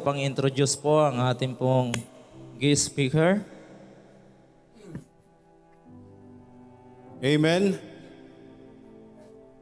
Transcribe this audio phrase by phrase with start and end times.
[0.00, 1.92] pang introduce po ang ating pong
[2.56, 3.44] guest speaker.
[7.20, 7.76] Amen.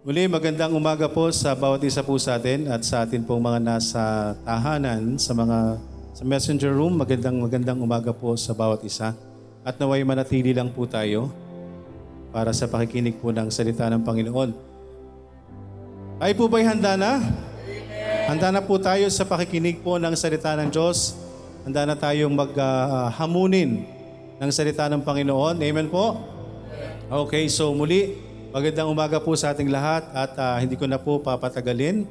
[0.06, 3.58] Muli, magandang umaga po sa bawat isa po sa atin at sa atin pong mga
[3.58, 5.82] nasa tahanan, sa mga
[6.14, 9.18] sa messenger room, magandang magandang umaga po sa bawat isa.
[9.66, 11.34] At naway manatili lang po tayo
[12.30, 14.54] para sa pakikinig po ng salita ng Panginoon.
[16.22, 17.18] Ay po ba'y handa na?
[18.30, 21.18] Handa na po tayo sa pakikinig po ng salita ng Diyos.
[21.66, 23.82] Handa na tayong maghamunin
[24.38, 25.58] ng salita ng Panginoon.
[25.58, 26.14] Amen po?
[27.10, 28.22] Okay, so muli,
[28.54, 32.06] magandang umaga po sa ating lahat at ah, hindi ko na po papatagalin.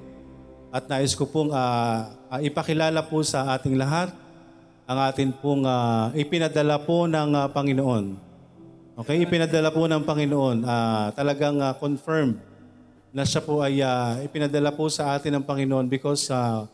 [0.75, 4.11] At nais ko pong ah, ah, ipakilala po sa ating lahat
[4.91, 8.19] ang atin pong ah, ipinadala po ng ah, Panginoon.
[8.99, 10.67] Okay, ipinadala po ng Panginoon.
[10.67, 12.48] Ah, talagang ah, confirmed
[13.09, 16.69] na siya po ay ah, ipinadala po sa atin ng Panginoon because ah,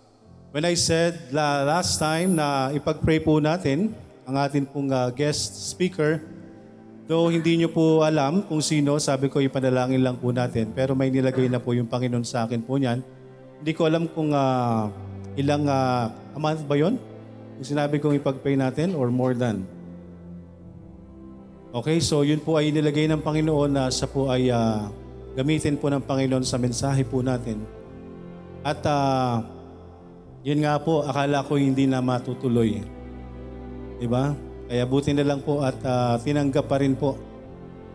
[0.52, 3.96] when I said la, last time na ipag-pray po natin
[4.28, 6.20] ang atin pong ah, guest speaker,
[7.08, 11.08] though hindi nyo po alam kung sino, sabi ko ipanalangin lang po natin, pero may
[11.08, 13.00] nilagay na po yung Panginoon sa akin po niyan.
[13.62, 14.92] Hindi ko alam kung ah,
[15.40, 17.00] ilang ah, a month ba yon?
[17.56, 19.64] Yung sinabi kong ipag-pray natin or more than?
[21.72, 24.92] Okay, so yun po ay nilagay ng Panginoon na siya po ay ah,
[25.36, 27.62] gamitin po ng Panginoon sa mensahe po natin.
[28.64, 29.44] At ah,
[30.42, 32.82] yun nga po, akala ko hindi na matutuloy.
[34.00, 34.34] Diba?
[34.66, 37.20] Kaya buti na lang po at ah, tinanggap pa rin po.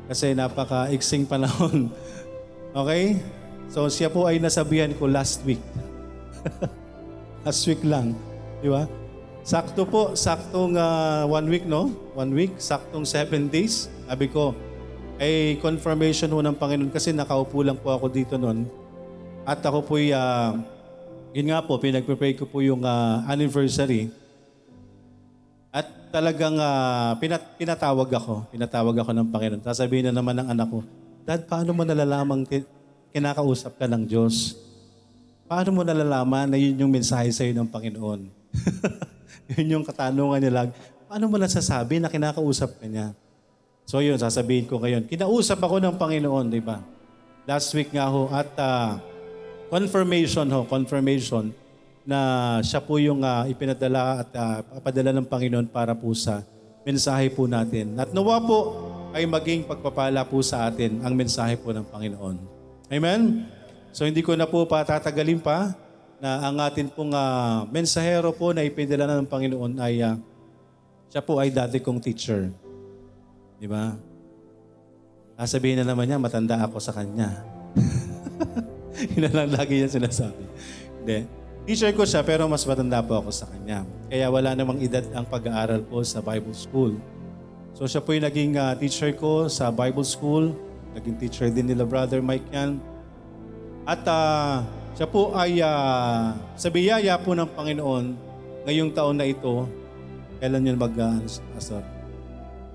[0.06, 1.88] Kasi napaka-iksing panahon.
[2.78, 3.18] okay?
[3.72, 5.62] So siya po ay nasabihan ko last week.
[7.46, 8.14] last week lang.
[8.60, 8.84] Di ba?
[9.40, 11.88] Sakto po, saktong ah, one week, no?
[12.12, 13.88] One week, saktong seven days.
[14.04, 14.52] Sabi ko,
[15.20, 18.64] ay confirmation ho ng Panginoon kasi nakaupo lang po ako dito noon.
[19.44, 20.50] At ako po, uh,
[21.36, 24.08] yun nga po, pinagpipray ko po yung ah, anniversary.
[25.68, 28.48] At talagang ah, pinat- pinatawag ako.
[28.48, 29.60] Pinatawag ako ng Panginoon.
[29.60, 30.80] Sasabihin na naman ng anak ko,
[31.28, 32.66] Dad, paano mo nalalamang ki-
[33.12, 34.56] kinakausap ka ng Diyos?
[35.44, 38.20] Paano mo nalalaman na yun yung mensahe sa'yo ng Panginoon?
[39.52, 40.68] yun yung katanungan niya lang.
[41.04, 43.12] Paano mo nasasabi na kinakausap ka niya?
[43.86, 45.06] So yun, sasabihin ko ngayon.
[45.06, 46.80] Kinausap ako ng Panginoon, di ba?
[47.44, 49.00] Last week nga ho, at ah,
[49.70, 51.54] confirmation ho, confirmation
[52.04, 56.42] na siya po yung ah, ipinadala at ah, papadala ng Panginoon para po sa
[56.82, 57.94] mensahe po natin.
[58.00, 58.58] At nawa po
[59.14, 62.36] ay maging pagpapala po sa atin ang mensahe po ng Panginoon.
[62.90, 63.46] Amen?
[63.90, 65.74] So hindi ko na po patatagalin pa
[66.22, 70.16] na ang atin pong ah, mensahero po na ipinadala ng Panginoon ay ah,
[71.10, 72.54] siya po ay dati kong teacher.
[73.60, 73.92] Di ba?
[75.36, 77.44] Sasabihin na naman niya, matanda ako sa kanya.
[79.16, 80.44] Yun lang lagi niya sinasabi.
[81.00, 81.18] Hindi.
[81.68, 83.84] Teacher ko siya, pero mas matanda po ako sa kanya.
[84.08, 86.96] Kaya wala namang edad ang pag-aaral po sa Bible School.
[87.76, 90.56] So siya po yung naging ah, teacher ko sa Bible School.
[90.96, 92.80] Naging teacher din nila Brother Mike yan.
[93.84, 94.64] At ah,
[94.96, 98.30] siya po ay ah, sa biyaya po ng Panginoon
[98.68, 99.64] ngayong taon na ito,
[100.40, 101.16] kailan yun mag uh,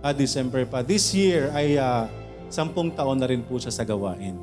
[0.05, 0.85] Ah, December pa.
[0.85, 2.05] This year ay ah,
[2.45, 4.37] sampung taon na rin po siya sa gawain.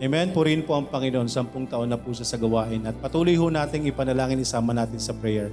[0.00, 0.32] Amen?
[0.32, 1.28] Purihin po ang Panginoon.
[1.28, 2.80] Sampung taon na po siya sa gawain.
[2.88, 5.52] At patuloy ho nating ipanalangin isama natin sa prayer.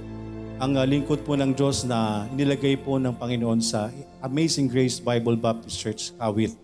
[0.56, 3.92] Ang ah, lingkod po ng Diyos na inilagay po ng Panginoon sa
[4.24, 6.56] Amazing Grace Bible Baptist Church, Kawit.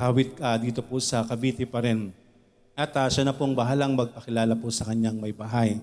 [0.00, 2.16] Kawit ah, dito po sa Cavite pa rin.
[2.72, 5.76] At ah, siya na pong bahalang magpakilala po sa kanyang may bahay.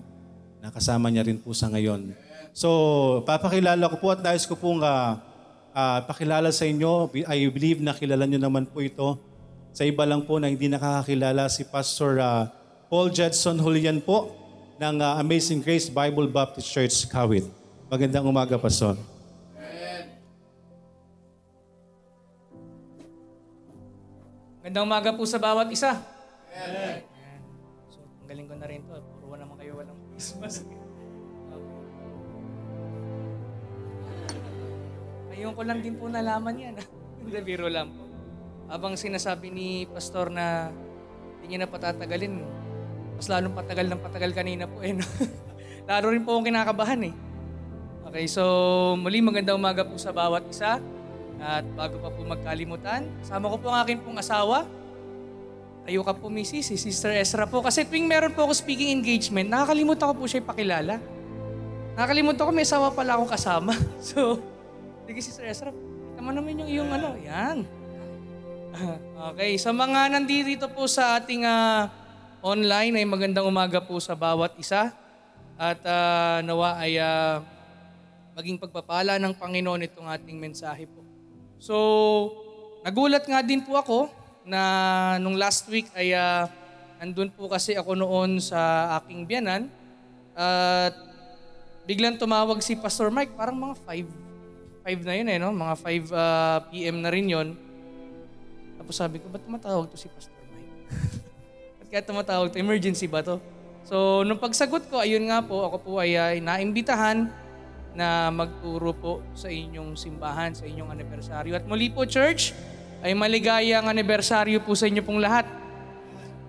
[0.66, 2.10] Nakasama niya rin po sa ngayon.
[2.50, 5.35] So, papakilala ko po at nais ko pong ah,
[5.76, 7.12] ah, pakilala sa inyo.
[7.28, 9.20] I believe na kilala niyo naman po ito.
[9.76, 12.48] Sa iba lang po na hindi nakakakilala si Pastor ah,
[12.88, 14.32] Paul Jedson Julian po
[14.80, 17.44] ng ah, Amazing Grace Bible Baptist Church, Kawit.
[17.92, 18.96] Magandang umaga, Pastor.
[24.64, 25.94] Magandang umaga po sa bawat isa.
[26.50, 27.06] Ayan.
[27.86, 28.98] So, ang galing ko na rin to.
[29.22, 30.66] Puro naman kayo walang Christmas.
[35.36, 36.74] Ngayon ko lang din po nalaman yan.
[37.20, 38.08] Hindi, biro lang po.
[38.72, 40.72] Habang sinasabi ni Pastor na
[41.38, 42.42] hindi niya na patatagalin,
[43.14, 44.82] mas lalong patagal ng patagal kanina po.
[44.82, 45.06] Eh, no?
[45.88, 47.14] Lalo rin po akong kinakabahan eh.
[48.10, 48.42] Okay, so
[48.98, 50.82] muli magandang umaga po sa bawat isa.
[51.38, 54.66] At bago pa po magkalimutan, sama ko po ang aking pong asawa.
[55.86, 57.62] Tayo ka po, Missy, si Sister Ezra po.
[57.62, 60.98] Kasi tuwing meron po ako speaking engagement, nakakalimutan ko po siya ipakilala.
[61.94, 63.76] Nakakalimutan ko may asawa pala akong kasama.
[64.10, 64.42] So,
[65.06, 67.58] sige Sister Ezra, kita mo naman yung iyong ano, yan.
[69.32, 71.88] Okay, sa mga nandito po sa ating ah,
[72.44, 74.92] online ay magandang umaga po sa bawat isa.
[75.56, 77.40] At ah, nawa ay ah,
[78.36, 81.00] maging pagpapala ng Panginoon itong ating mensahe po.
[81.56, 81.74] So,
[82.84, 84.12] nagulat nga din po ako
[84.44, 86.44] na nung last week ay ah,
[87.00, 89.72] nandun po kasi ako noon sa aking biyanan
[90.36, 90.92] at
[91.88, 94.25] biglang tumawag si Pastor Mike, parang mga 5
[94.86, 95.50] 5 na yun eh, no?
[95.50, 97.58] Mga 5 ah, PM na rin yon.
[98.78, 100.70] Tapos sabi ko, ba't tumatawag to si Pastor Mike?
[101.82, 102.62] ba't kaya tumatawag to?
[102.62, 103.42] Emergency ba to?
[103.82, 107.26] So, nung pagsagot ko, ayun nga po, ako po ay ah, naimbitahan
[107.98, 111.58] na magturo po sa inyong simbahan, sa inyong anibersaryo.
[111.58, 112.54] At muli po, church,
[113.02, 115.50] ay maligayang anibersaryo po sa inyo pong lahat.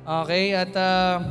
[0.06, 1.26] Okay, at ah,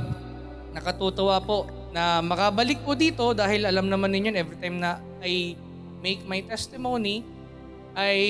[0.75, 5.57] nakatutuwa po na makabalik po dito dahil alam naman ninyo every time na I
[6.07, 7.27] make my testimony
[7.99, 8.23] ay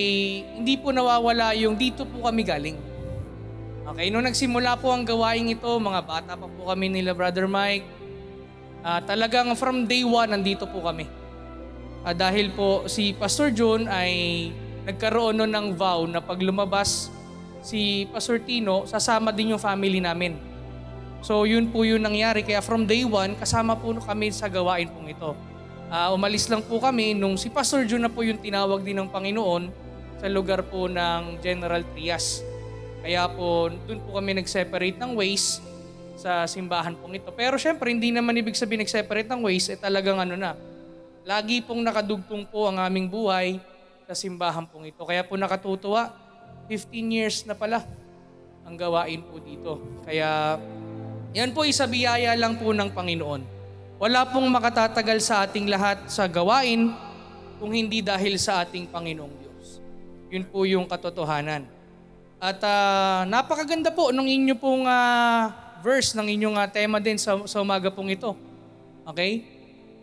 [0.57, 2.79] hindi po nawawala yung dito po kami galing.
[3.85, 7.85] Okay, nung nagsimula po ang gawaing ito, mga bata pa po kami nila Brother Mike,
[8.81, 11.05] ah, talagang from day one nandito po kami.
[12.01, 14.49] Ah, dahil po si Pastor John ay
[14.89, 17.13] nagkaroon nun ng vow na pag lumabas
[17.61, 20.39] si Pastor Tino, sasama din yung family namin.
[21.21, 22.47] So yun po yung nangyari.
[22.47, 25.35] Kaya from day one, kasama po kami sa gawain pong ito.
[25.87, 29.07] Ah, umalis lang po kami nung si Pastor John na po yung tinawag din ng
[29.07, 29.71] Panginoon
[30.19, 32.43] sa lugar po ng General Trias.
[33.07, 35.63] Kaya po, dun po kami nag-separate ng ways
[36.19, 37.31] sa simbahan pong ito.
[37.31, 40.59] Pero syempre, hindi naman ibig sabihin nag-separate ng ways, eh talagang ano na,
[41.23, 43.63] lagi pong nakadugtong po ang aming buhay
[44.11, 45.07] sa simbahan pong ito.
[45.07, 46.11] Kaya po nakatutuwa,
[46.67, 47.87] 15 years na pala
[48.67, 49.79] ang gawain po dito.
[50.03, 50.59] Kaya
[51.31, 53.56] yan po isa biyaya lang po ng Panginoon.
[53.97, 56.93] Wala pong makatatagal sa ating lahat sa gawain
[57.57, 59.81] kung hindi dahil sa ating Panginoong Diyos.
[60.29, 61.65] Yun po yung katotohanan.
[62.37, 65.49] At ah, napakaganda po nung inyo pong ah,
[65.81, 68.37] verse ng inyong ah, tema din sa, sa umaga pong ito.
[69.09, 69.49] Okay?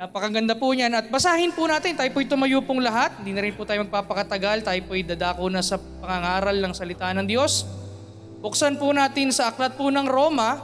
[0.01, 0.97] Napakaganda po niyan.
[0.97, 1.93] At basahin po natin.
[1.93, 3.21] Tayo po'y tumayo pong lahat.
[3.21, 4.65] Hindi na rin po tayo magpapakatagal.
[4.65, 7.69] Tayo po'y dadako na sa pangangaral ng salita ng Diyos.
[8.41, 10.57] Buksan po natin sa aklat po ng Roma,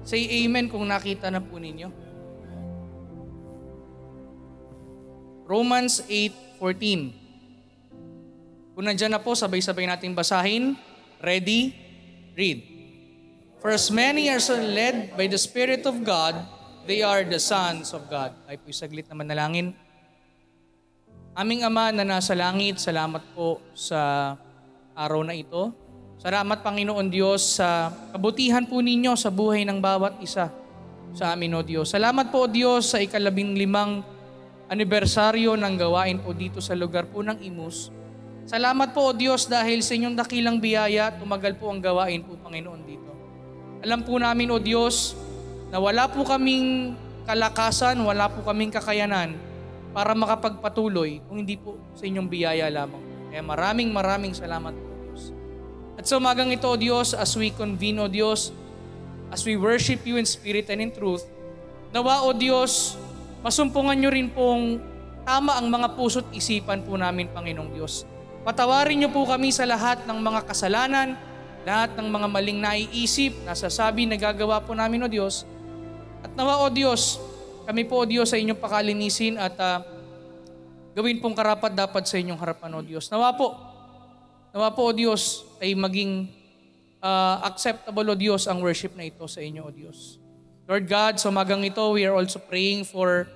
[0.07, 1.91] Say amen kung nakita na po ninyo.
[5.43, 7.19] Romans 8.14.
[8.71, 10.75] Kung nandyan na po, sabay-sabay natin basahin.
[11.19, 11.75] Ready?
[12.35, 12.70] Read.
[13.61, 16.33] For as many are so led by the Spirit of God,
[16.89, 18.33] they are the sons of God.
[18.49, 19.77] Ay po saglit na manalangin.
[21.37, 24.33] Aming Ama na nasa langit, salamat po sa
[24.97, 25.69] araw na ito.
[26.17, 30.49] Salamat Panginoon Diyos sa kabutihan po ninyo sa buhay ng bawat isa
[31.13, 31.93] sa amin o Diyos.
[31.93, 34.01] Salamat po Diyos sa ikalabing limang
[34.73, 37.93] anibersaryo ng gawain po dito sa lugar po ng Imus.
[38.49, 42.81] Salamat po o Diyos dahil sa inyong dakilang biyaya, tumagal po ang gawain po Panginoon
[42.89, 43.10] dito.
[43.81, 45.17] Alam po namin o Diyos
[45.73, 46.93] na wala po kaming
[47.25, 49.33] kalakasan, wala po kaming kakayanan
[49.89, 53.01] para makapagpatuloy kung hindi po sa inyong biyaya lamang.
[53.33, 55.33] Kaya maraming maraming salamat po Diyos.
[55.97, 58.53] At sa umagang ito o Diyos, as we convene o Diyos,
[59.33, 61.25] as we worship you in spirit and in truth,
[61.89, 63.01] nawa o Diyos,
[63.41, 64.77] masumpungan nyo rin pong
[65.25, 68.05] tama ang mga puso't isipan po namin, Panginoong Diyos.
[68.45, 71.17] Patawarin niyo po kami sa lahat ng mga kasalanan,
[71.61, 75.45] lahat ng mga maling naiisip, nasasabi, nagagawa po namin o Diyos.
[76.25, 77.21] At nawa o Diyos,
[77.69, 79.85] kami po o Diyos sa inyong pakalinisin at ah,
[80.97, 83.09] gawin pong karapat dapat sa inyong harapan o Diyos.
[83.13, 83.53] Nawa po,
[84.49, 86.33] nawa po o Diyos ay maging
[87.01, 90.17] ah, acceptable o Diyos ang worship na ito sa inyo o Diyos.
[90.65, 93.29] Lord God, sa umagang ito, we are also praying for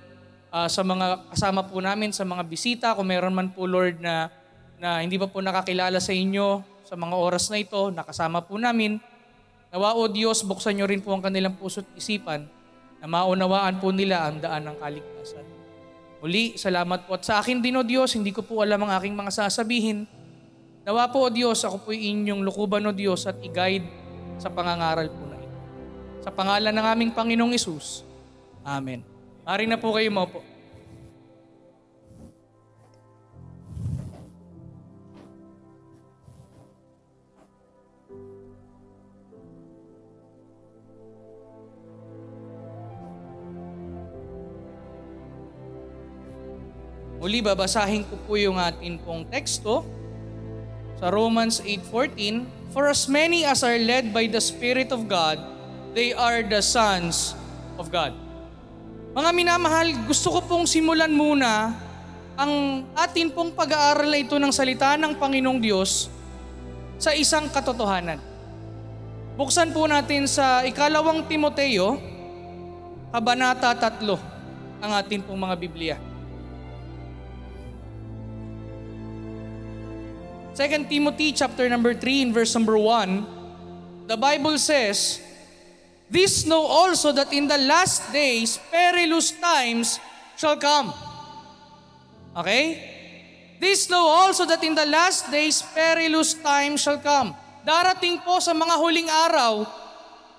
[0.50, 4.34] ah, sa mga kasama po namin, sa mga bisita, kung meron man po Lord na,
[4.82, 9.02] na hindi pa po nakakilala sa inyo sa mga oras na ito, nakasama po namin,
[9.74, 12.46] nawa o Diyos, buksan nyo rin po ang kanilang puso't isipan
[13.02, 15.44] na maunawaan po nila ang daan ng kaligtasan.
[16.22, 17.18] Muli, salamat po.
[17.18, 20.06] At sa akin din o Diyos, hindi ko po alam ang aking mga sasabihin.
[20.86, 23.84] Nawa po o Diyos, ako po inyong lukuban o Diyos at i-guide
[24.38, 25.58] sa pangangaral po na ito.
[26.22, 28.06] Sa pangalan ng aming Panginoong Isus.
[28.62, 29.02] Amen.
[29.42, 30.55] Mari na po kayo maupo.
[47.26, 49.82] Muli, babasahin ko po yung atin pong teksto
[50.94, 55.42] sa Romans 8.14, For as many as are led by the Spirit of God,
[55.90, 57.34] they are the sons
[57.82, 58.14] of God.
[59.10, 61.74] Mga minamahal, gusto ko pong simulan muna
[62.38, 66.06] ang atin pong pag-aaral na ito ng salita ng Panginoong Diyos
[66.94, 68.22] sa isang katotohanan.
[69.34, 71.98] Buksan po natin sa ikalawang Timoteo,
[73.10, 75.98] Kabanata 3, ang atin pong mga Biblia.
[80.56, 85.20] 2 Timothy chapter number 3 in verse number 1, the Bible says,
[86.08, 90.00] This know also that in the last days perilous times
[90.40, 90.96] shall come.
[92.32, 92.80] Okay?
[93.60, 97.36] This know also that in the last days perilous times shall come.
[97.60, 99.68] Darating po sa mga huling araw,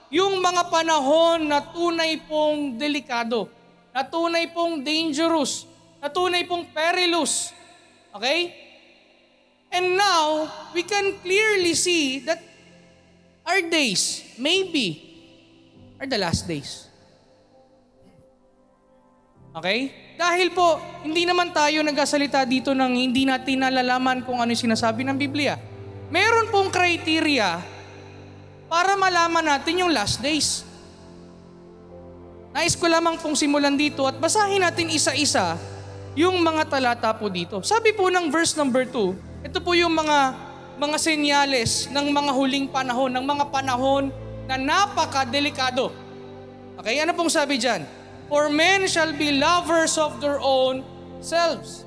[0.09, 3.53] yung mga panahon na tunay pong delikado,
[3.93, 5.69] na tunay pong dangerous,
[6.01, 7.53] na tunay pong perilous.
[8.17, 8.66] Okay?
[9.71, 12.39] And now, we can clearly see that
[13.43, 15.03] our days, maybe,
[15.99, 16.87] are the last days.
[19.57, 20.13] Okay?
[20.17, 25.01] Dahil po, hindi naman tayo nagasalita dito ng hindi natin nalalaman kung ano yung sinasabi
[25.05, 25.57] ng Biblia.
[26.13, 27.61] Meron pong criteria
[28.69, 30.63] para malaman natin yung last days.
[32.53, 35.57] Nais ko lamang pong simulan dito at basahin natin isa-isa
[36.17, 37.61] yung mga talata po dito.
[37.61, 42.69] Sabi po ng verse number 2, ito po yung mga mga senyales ng mga huling
[42.69, 44.13] panahon, ng mga panahon
[44.45, 45.89] na napakadelikado.
[46.77, 47.81] Okay, ano pong sabi diyan?
[48.29, 50.85] For men shall be lovers of their own
[51.17, 51.81] selves.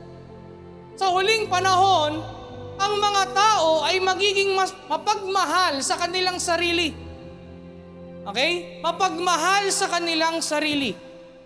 [0.98, 2.18] Sa huling panahon,
[2.80, 6.90] ang mga tao ay magiging mas mapagmahal sa kanilang sarili.
[8.26, 8.82] Okay?
[8.82, 10.92] Mapagmahal sa kanilang sarili.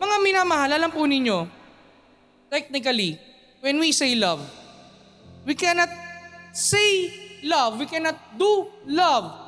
[0.00, 1.46] Mga minamahal, alam po ninyo,
[2.48, 3.20] technically,
[3.60, 4.42] when we say love,
[5.44, 5.92] we cannot
[6.50, 7.12] say
[7.44, 9.44] love, we cannot do love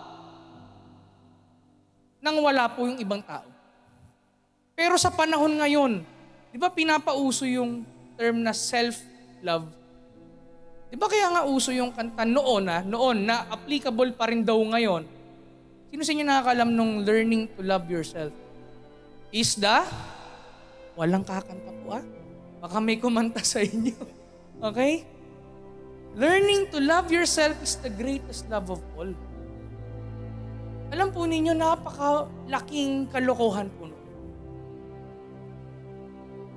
[2.20, 3.46] nang wala po yung ibang tao.
[4.76, 6.04] Pero sa panahon ngayon,
[6.52, 7.86] di ba pinapauso yung
[8.18, 9.70] term na self-love?
[10.90, 14.58] Di ba kaya nga uso yung kanta noon na, noon na applicable pa rin daw
[14.58, 15.06] ngayon?
[15.88, 18.34] Sino sa inyo nakakalam nung learning to love yourself?
[19.30, 19.86] Is the?
[20.98, 22.04] Walang kakanta po ah.
[22.60, 23.96] Baka may kumanta sa inyo.
[24.56, 25.04] Okay?
[26.16, 29.12] Learning to love yourself is the greatest love of all.
[30.88, 34.04] Alam po ninyo, napakalaking kalokohan po nun.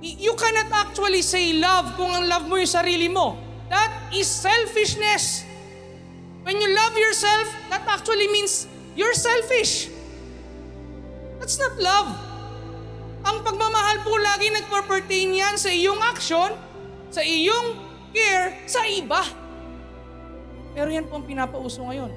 [0.00, 3.36] You cannot actually say love kung ang love mo yung sarili mo.
[3.68, 5.44] That is selfishness.
[6.40, 8.64] When you love yourself, that actually means
[8.96, 9.92] you're selfish.
[11.36, 12.08] That's not love.
[13.28, 16.48] Ang pagmamahal po lagi nagpa-pertain yan sa iyong action,
[17.12, 17.76] sa iyong
[18.16, 19.20] care, sa iba.
[20.74, 22.10] Pero yan po ang pinapauso ngayon.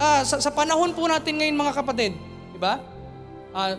[0.00, 2.16] Ah, sa, sa panahon po natin ngayon mga kapatid,
[2.56, 2.80] di ba?
[3.52, 3.76] Ah,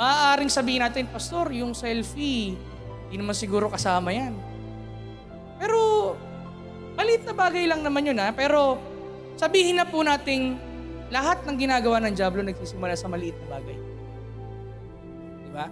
[0.00, 2.56] maaaring sabihin natin, Pastor, yung selfie,
[3.10, 4.32] hindi naman siguro kasama yan.
[5.60, 6.14] Pero,
[6.96, 8.32] maliit na bagay lang naman yun ha.
[8.32, 8.80] Pero,
[9.36, 10.56] sabihin na po nating
[11.12, 13.78] lahat ng ginagawa ng Diablo nagsisimula sa maliit na bagay.
[15.44, 15.66] Di ba?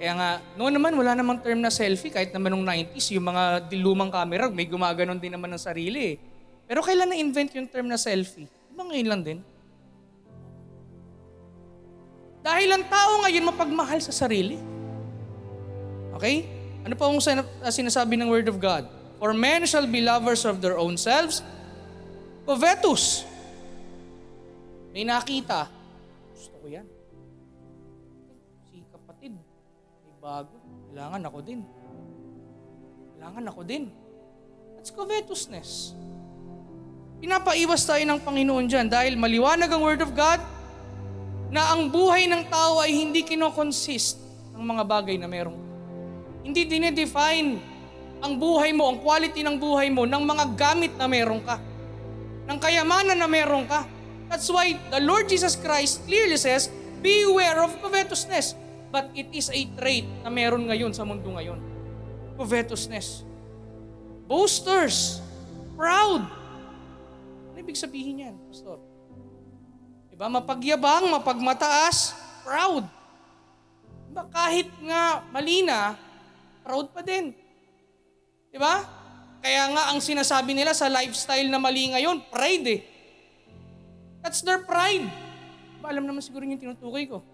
[0.00, 3.68] Kaya nga, noon naman wala namang term na selfie kahit naman nung 90s, yung mga
[3.68, 6.16] dilumang camera, may gumaganon din naman ng sarili eh.
[6.64, 8.48] Pero kailan na-invent yung term na selfie?
[8.48, 9.38] Di ba ngayon lang din?
[12.40, 14.56] Dahil ang tao ngayon mapagmahal sa sarili.
[16.16, 16.48] Okay?
[16.88, 17.20] Ano pa ang
[17.68, 18.88] sinasabi ng Word of God?
[19.20, 21.44] For men shall be lovers of their own selves,
[22.48, 23.28] covetous.
[24.96, 25.68] May nakita.
[26.32, 26.88] Gusto ko yan.
[30.20, 30.54] Bago.
[30.92, 31.60] Kailangan ako din.
[33.16, 33.84] Kailangan ako din.
[34.76, 35.96] That's covetousness.
[37.20, 40.40] Pinapaiwas tayo ng Panginoon dyan dahil maliwanag ang Word of God
[41.52, 44.20] na ang buhay ng tao ay hindi kinokonsist
[44.56, 45.70] ng mga bagay na meron
[46.40, 47.60] hindi dinedefine
[48.20, 51.56] ang buhay mo, ang quality ng buhay mo ng mga gamit na meron ka.
[52.48, 53.88] Ng kayamanan na meron ka.
[54.28, 56.68] That's why the Lord Jesus Christ clearly says,
[57.00, 58.58] Beware of covetousness.
[58.90, 61.62] But it is a trait na meron ngayon sa mundo ngayon.
[62.34, 63.22] Covetousness.
[64.26, 65.22] Boasters.
[65.78, 66.26] Proud.
[67.50, 68.82] Ano ibig sabihin yan, Pastor?
[70.10, 70.26] Diba?
[70.26, 72.84] Mapagyabang, mapagmataas, proud.
[74.10, 74.26] Diba?
[74.28, 75.94] Kahit nga malina,
[76.66, 77.32] proud pa din.
[78.50, 78.84] Di ba?
[79.40, 82.80] Kaya nga ang sinasabi nila sa lifestyle na mali ngayon, pride eh.
[84.20, 85.08] That's their pride.
[85.80, 87.24] Ba, alam naman siguro yung tinutukoy ko.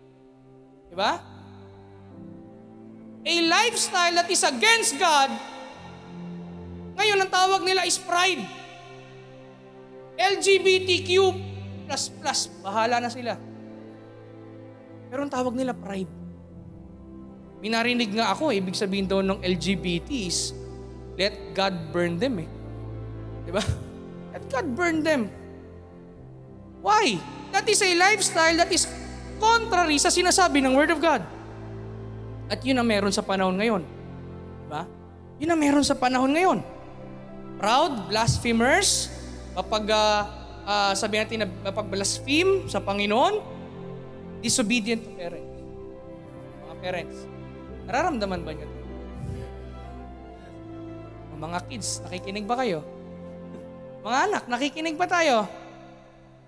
[0.86, 1.35] Di ba?
[3.26, 5.34] A lifestyle that is against God,
[6.94, 8.38] ngayon ang tawag nila is pride.
[10.14, 11.34] LGBTQ++,
[12.62, 13.34] bahala na sila.
[15.10, 16.08] Pero ang tawag nila pride.
[17.58, 20.54] Minarinig nga ako, eh, ibig sabihin daw ng LGBT is,
[21.18, 22.48] let God burn them eh.
[23.42, 23.62] Di ba?
[24.36, 25.32] Let God burn them.
[26.84, 27.16] Why?
[27.56, 28.84] That is a lifestyle that is
[29.40, 31.24] contrary sa sinasabi ng Word of God.
[32.46, 33.82] At yun ang meron sa panahon ngayon.
[34.66, 34.82] Diba?
[35.42, 36.58] Yun ang meron sa panahon ngayon.
[37.58, 39.10] Proud, blasphemers,
[39.56, 40.20] kapag uh,
[40.66, 43.42] uh, sabi natin na mapag-blaspheme sa Panginoon,
[44.44, 45.56] disobedient to parents.
[46.62, 47.16] Mga parents.
[47.90, 48.68] Nararamdaman ba niyo?
[51.36, 52.80] Mga kids, nakikinig ba kayo?
[54.00, 55.44] Mga anak, nakikinig ba tayo?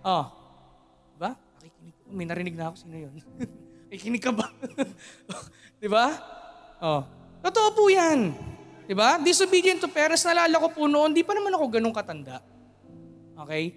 [0.00, 0.25] Oh.
[1.12, 1.37] Diba?
[1.59, 1.95] Nakikinig.
[2.09, 2.87] May narinig na ako.
[2.87, 3.14] Sino yun?
[3.88, 4.47] nakikinig ka ba?
[5.83, 6.07] diba?
[6.78, 7.02] Oh.
[7.42, 8.37] Totoo po yan.
[8.88, 9.21] Diba?
[9.21, 10.25] Disobedient to parents.
[10.25, 12.40] Nalala ko po noon, di pa naman ako ganun katanda.
[13.45, 13.73] Okay?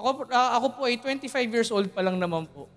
[0.00, 2.68] Ako, uh, ako po ay 25 years old pa lang naman po.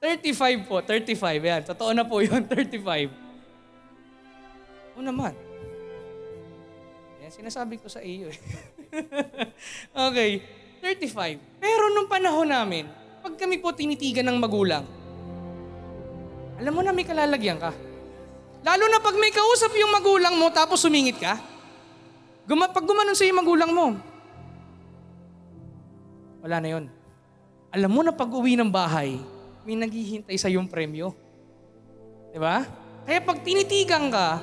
[0.00, 1.40] 35 po, 35.
[1.40, 3.10] Yan, totoo na po yun, 35.
[4.96, 5.34] O naman.
[7.24, 8.40] Yan, sinasabi ko sa iyo eh.
[10.08, 10.40] okay,
[10.86, 11.58] 35.
[11.58, 12.86] Pero nung panahon namin,
[13.18, 14.86] pag kami po tinitigan ng magulang,
[16.62, 17.74] alam mo na may kalalagyan ka.
[18.62, 21.34] Lalo na pag may kausap yung magulang mo tapos sumingit ka.
[22.46, 23.98] Guma pag gumanon sa yung magulang mo,
[26.46, 26.84] wala na yon.
[27.74, 29.18] Alam mo na pag uwi ng bahay,
[29.66, 31.10] may naghihintay sa yung premyo.
[32.30, 32.62] Di ba?
[33.02, 34.38] Kaya pag tinitigan ka,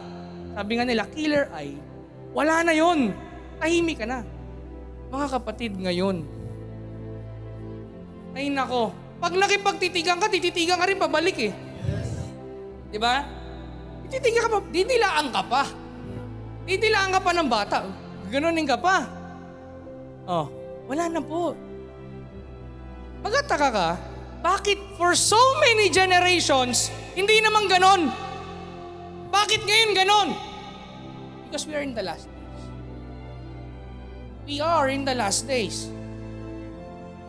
[0.59, 1.79] sabi nga nila, killer eye,
[2.35, 3.15] wala na yon.
[3.63, 4.33] Tahimik ka na.
[5.13, 6.25] Mga kapatid ngayon,
[8.34, 8.89] ay nako,
[9.22, 11.53] pag nakipagtitigan ka, tititigan ka rin pabalik eh.
[12.89, 13.22] Di ba?
[14.10, 15.63] Tititigan ka pa, didilaan ka pa.
[16.65, 17.86] Didilaan ka pa ng bata.
[18.34, 19.05] Ganunin ka pa.
[20.25, 20.50] Oh,
[20.89, 21.53] wala na po.
[23.22, 23.89] Magataka ka,
[24.41, 28.10] bakit for so many generations, hindi naman ganon?
[29.30, 30.30] Bakit ngayon ganon?
[31.45, 32.33] Because we are in the last.
[34.43, 35.88] We are in the last days.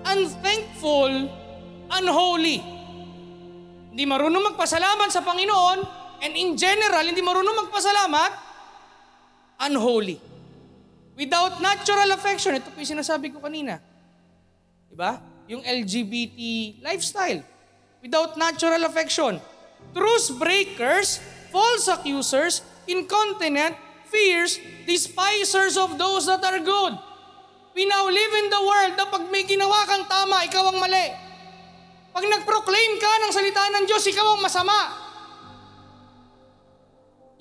[0.03, 1.31] Unthankful,
[1.95, 2.59] unholy.
[3.95, 5.79] Hindi marunong magpasalamat sa Panginoon,
[6.27, 8.31] and in general, hindi marunong magpasalamat,
[9.63, 10.19] unholy.
[11.15, 13.79] Without natural affection, ito po yung sinasabi ko kanina.
[14.91, 15.23] Diba?
[15.47, 16.39] Yung LGBT
[16.83, 17.47] lifestyle.
[18.03, 19.39] Without natural affection.
[19.95, 21.23] Truce breakers,
[21.55, 23.79] false accusers, incontinent,
[24.15, 26.95] fierce, despisers of those that are good.
[27.75, 31.11] We now live in the world na pag may ginawa kang tama, ikaw ang mali.
[32.15, 34.79] Pag nag-proclaim ka ng salita ng Diyos, ikaw ang masama.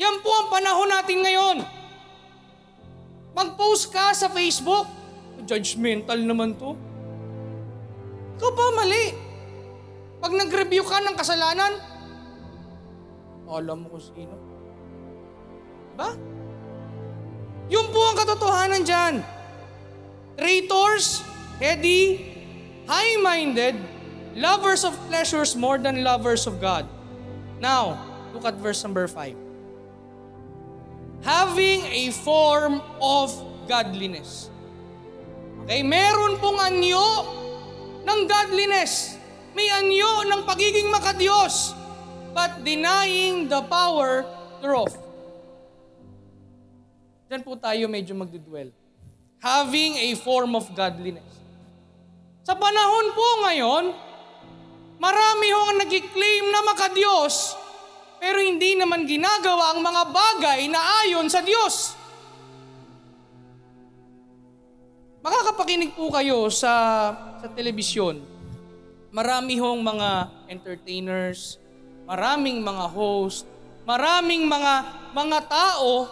[0.02, 1.58] Yan po ang panahon natin ngayon.
[3.38, 4.90] Mag-post ka sa Facebook.
[5.46, 6.74] Judgmental naman to.
[8.42, 9.14] Ikaw ba mali?
[10.18, 11.78] Pag nag-review ka ng kasalanan,
[13.46, 14.34] alam mo kung sino.
[15.94, 16.33] Ba?
[17.72, 19.14] Yun po ang katotohanan dyan.
[20.36, 21.22] Traitors,
[21.62, 22.34] heady,
[22.90, 23.78] high-minded,
[24.36, 26.90] lovers of pleasures more than lovers of God.
[27.62, 28.02] Now,
[28.34, 29.36] look at verse number 5.
[31.24, 33.32] Having a form of
[33.70, 34.52] godliness.
[35.64, 37.08] Okay, meron pong anyo
[38.04, 39.16] ng godliness.
[39.56, 41.72] May anyo ng pagiging makadiyos,
[42.36, 44.28] but denying the power
[44.60, 44.92] thereof.
[47.28, 48.72] Diyan po tayo medyo magdudwell.
[49.40, 51.28] Having a form of godliness.
[52.44, 53.84] Sa panahon po ngayon,
[55.00, 57.56] marami ho ang nag-claim na makadiyos,
[58.20, 61.96] pero hindi naman ginagawa ang mga bagay na ayon sa Diyos.
[65.24, 66.72] Makakapakinig po kayo sa,
[67.40, 68.20] sa telebisyon.
[69.16, 70.10] Marami hong mga
[70.52, 71.56] entertainers,
[72.04, 73.48] maraming mga host,
[73.88, 74.84] maraming mga
[75.16, 76.12] mga tao,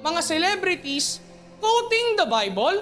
[0.00, 1.20] mga celebrities
[1.60, 2.76] quoting the Bible.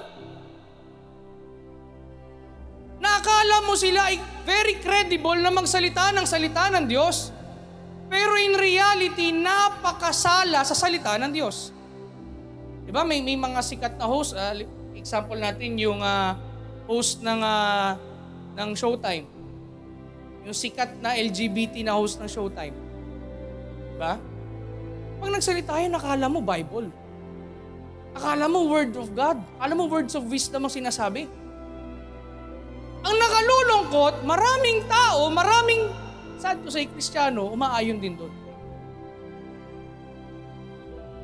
[2.98, 7.30] Nakakala mo sila ay very credible na magsalita ng salita ng Diyos.
[8.08, 11.70] Pero in reality, napakasala sa salita ng Diyos.
[12.88, 13.04] Di ba?
[13.04, 14.32] May, may mga sikat na host.
[14.32, 14.64] Uh,
[14.96, 16.32] example natin yung uh,
[16.88, 17.94] host ng, uh,
[18.56, 19.28] ng Showtime.
[20.48, 22.74] Yung sikat na LGBT na host ng Showtime.
[23.92, 24.16] Di ba?
[25.20, 26.88] Pag nagsalita yun, nakala mo Bible.
[28.18, 29.38] Akala mo Word of God.
[29.62, 31.30] Akala mo words of wisdom ang sinasabi.
[33.06, 35.86] Ang nakalulungkot, maraming tao, maraming,
[36.42, 38.34] sad to say, Kristiyano, umaayon din doon.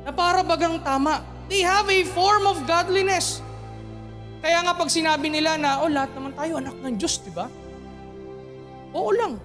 [0.07, 1.19] Na para bagang tama.
[1.51, 3.43] They have a form of godliness.
[4.39, 7.51] Kaya nga pag sinabi nila na, oh lahat naman tayo anak ng Diyos, di ba?
[8.95, 9.35] Oo lang.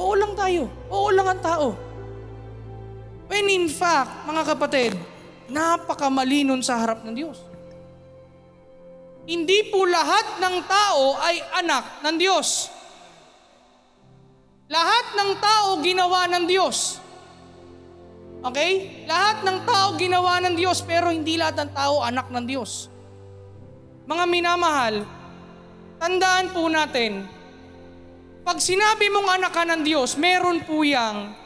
[0.00, 0.64] Oo lang tayo.
[0.88, 1.68] Oo lang ang tao.
[3.28, 4.96] When in fact, mga kapatid,
[5.50, 7.38] napakamali nun sa harap ng Diyos.
[9.26, 12.70] Hindi po lahat ng tao ay anak ng Diyos.
[14.70, 17.02] Lahat ng tao ginawa ng Diyos.
[18.40, 19.04] Okay?
[19.04, 22.88] Lahat ng tao ginawa ng Diyos pero hindi lahat ng tao anak ng Diyos.
[24.08, 25.04] Mga minamahal,
[26.00, 27.28] tandaan po natin,
[28.40, 31.36] pag sinabi mong anak ka ng Diyos, meron po yang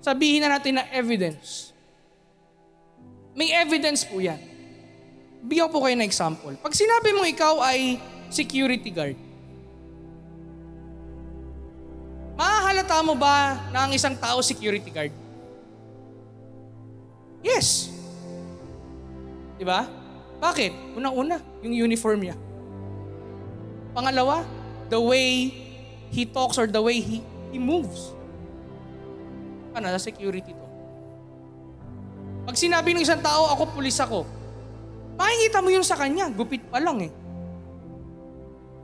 [0.00, 1.73] sabihin na natin na evidence.
[3.34, 4.38] May evidence po yan.
[5.44, 6.54] Bigyan po kayo ng example.
[6.62, 7.98] Pag sinabi mo ikaw ay
[8.30, 9.18] security guard,
[12.38, 15.12] mahahalata mo ba na ang isang tao security guard?
[17.44, 17.92] Yes.
[19.60, 19.84] Di ba?
[20.40, 20.96] Bakit?
[20.96, 22.36] Unang-una, yung uniform niya.
[23.92, 24.42] Pangalawa,
[24.88, 25.52] the way
[26.08, 27.20] he talks or the way he,
[27.52, 28.14] he moves.
[29.74, 30.63] Ano, security to.
[32.44, 34.28] Pag sinabi ng isang tao, ako pulis ako,
[35.16, 37.12] makikita mo yun sa kanya, gupit pa lang eh.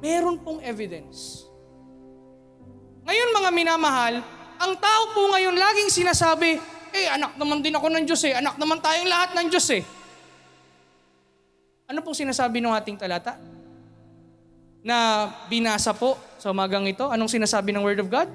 [0.00, 1.44] Meron pong evidence.
[3.04, 4.14] Ngayon mga minamahal,
[4.60, 6.56] ang tao po ngayon laging sinasabi,
[6.90, 9.84] eh anak naman din ako ng Diyos eh, anak naman tayong lahat ng Diyos eh.
[11.84, 13.36] Ano pong sinasabi ng ating talata?
[14.80, 18.30] Na binasa po sa umagang ito, anong sinasabi ng Word of God?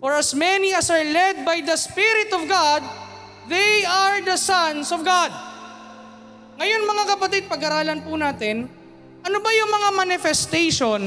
[0.00, 3.03] For as many as are led by the Spirit of God,
[3.50, 5.32] they are the sons of God.
[6.54, 8.70] Ngayon mga kapatid, pag-aralan po natin,
[9.24, 11.00] ano ba yung mga manifestation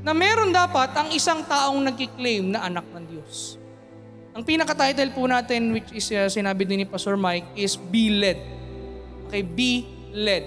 [0.00, 3.60] na meron dapat ang isang taong nagkiklaim na anak ng Diyos?
[4.38, 8.38] Ang pinaka-title po natin, which is uh, sinabi din ni Pastor Mike, is Be Led.
[9.28, 9.84] Okay, be
[10.16, 10.40] led.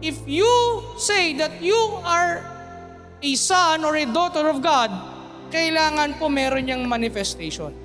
[0.00, 0.48] If you
[0.96, 2.40] say that you are
[3.20, 4.88] a son or a daughter of God,
[5.52, 7.76] kailangan po meron niyang manifestation.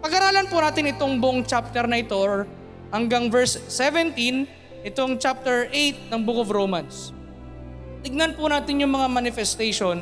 [0.00, 2.48] Pag-aralan po natin itong buong chapter na ito or
[2.88, 4.48] hanggang verse 17,
[4.88, 7.12] itong chapter 8 ng Book of Romans.
[8.00, 10.00] Tignan po natin yung mga manifestation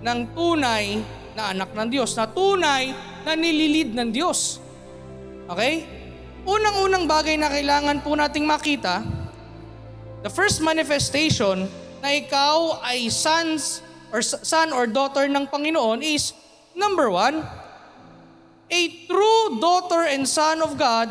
[0.00, 1.04] ng tunay
[1.36, 2.96] na anak ng Diyos, na tunay
[3.28, 4.64] na nililid ng Diyos.
[5.44, 5.84] Okay?
[6.48, 9.04] Unang-unang bagay na kailangan po nating makita,
[10.24, 11.68] the first manifestation
[12.00, 16.32] na ikaw ay sons or son or daughter ng Panginoon is
[16.72, 17.44] number one,
[18.68, 21.08] a true daughter and son of God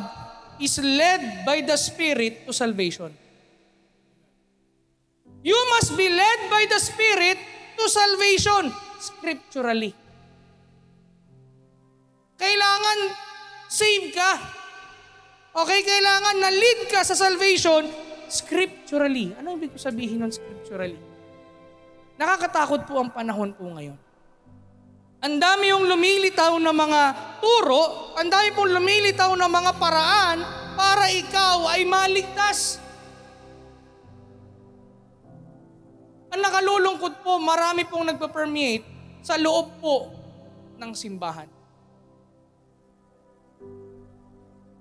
[0.61, 3.13] is led by the Spirit to salvation.
[5.41, 7.37] You must be led by the Spirit
[7.77, 9.93] to salvation scripturally.
[12.37, 12.99] Kailangan
[13.69, 14.31] save ka.
[15.57, 17.89] Okay, kailangan na lead ka sa salvation
[18.29, 19.33] scripturally.
[19.41, 20.99] Ano ibig sabihin ng scripturally?
[22.17, 23.97] Nakakatakot po ang panahon po ngayon.
[25.17, 27.01] Ang dami yung lumilitaw na mga
[27.41, 30.37] turo, ang dami pong lumilitaw na mga paraan
[30.77, 32.77] para ikaw ay maligtas.
[36.29, 38.85] Ang nakalulungkot po, marami pong nagpa-permeate
[39.25, 40.13] sa loob po
[40.77, 41.49] ng simbahan.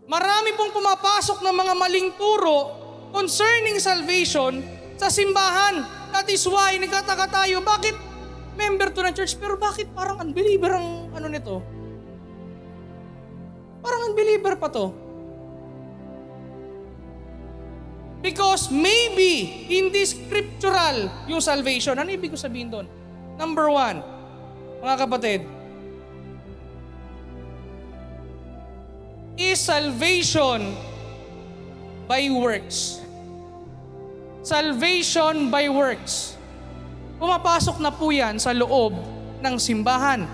[0.07, 2.59] Marami pong pumapasok ng mga maling turo
[3.11, 4.61] concerning salvation
[5.01, 5.81] sa simbahan.
[6.13, 7.97] That is why nagtataka tayo, bakit
[8.57, 11.63] member to ng church pero bakit parang unbeliever ang ano nito?
[13.85, 14.91] Parang unbeliever pa to.
[18.25, 21.95] Because maybe hindi scriptural yung salvation.
[21.95, 22.91] Ano ibig ko sabihin doon?
[23.39, 24.03] Number one,
[24.83, 25.41] mga kapatid,
[29.37, 30.73] is salvation
[32.09, 33.05] by works.
[34.41, 36.36] Salvation by works.
[37.17, 38.93] Pumapasok na po yan sa loob
[39.41, 40.29] ng simbahan.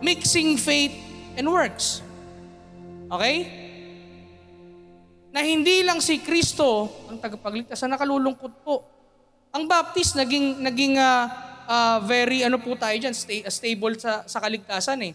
[0.00, 0.94] Mixing faith
[1.36, 2.00] and works.
[3.12, 3.36] Okay?
[5.28, 8.88] Na hindi lang si Kristo ang tagapagligtas na nakalulungkot po.
[9.52, 11.28] Ang Baptist naging naging uh,
[11.68, 15.12] uh, very ano po tayo diyan, stay, uh, stable sa sa kaligtasan eh.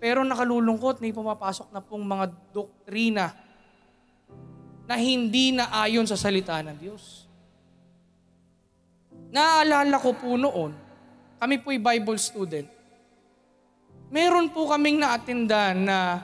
[0.00, 3.32] Pero nakalulungkot na pumapasok na pong mga doktrina
[4.84, 7.23] na hindi na ayon sa salita ng Diyos.
[9.34, 10.70] Naalala ko po noon,
[11.42, 12.70] kami po'y Bible student.
[14.14, 16.22] Meron po kaming naatindan na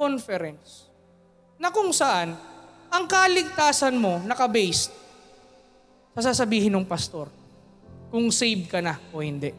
[0.00, 0.88] conference
[1.60, 2.32] na kung saan
[2.88, 4.88] ang kaligtasan mo nakabased
[6.16, 7.28] sa sasabihin ng pastor
[8.08, 9.52] kung saved ka na o hindi.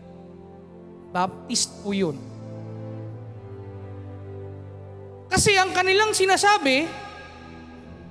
[1.13, 2.17] Baptist po yun.
[5.30, 6.89] Kasi ang kanilang sinasabi,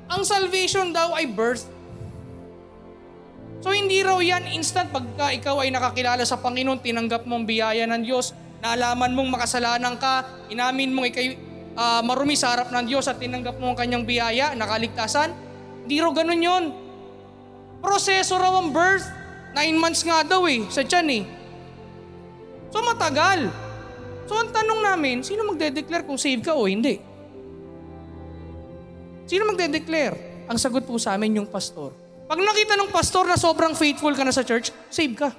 [0.06, 1.66] ang salvation daw ay birth.
[3.58, 8.06] So hindi raw yan instant pagka ikaw ay nakakilala sa Panginoon, tinanggap mong biyaya ng
[8.06, 8.30] Diyos,
[8.62, 11.34] naalaman mong makasalanan ka, inamin mong ikay
[11.74, 15.34] ah, marumi sa harap ng Diyos at tinanggap mo ang kanyang biyaya, nakaligtasan.
[15.86, 16.64] Hindi raw ganun yon.
[17.82, 19.06] Proseso raw ang birth.
[19.58, 21.24] Nine months nga daw eh, sa tiyan eh.
[22.70, 23.50] So matagal.
[24.28, 27.00] So ang tanong namin, sino magde-declare kung save ka o hindi?
[29.24, 30.46] Sino magde-declare?
[30.46, 32.07] Ang sagot po sa amin yung pastor.
[32.28, 35.32] Pag nakita ng pastor na sobrang faithful ka na sa church, save ka.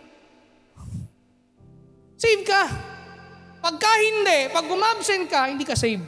[2.17, 2.63] Save ka.
[3.62, 6.02] Pagka hindi, pag umabsent ka, hindi ka save.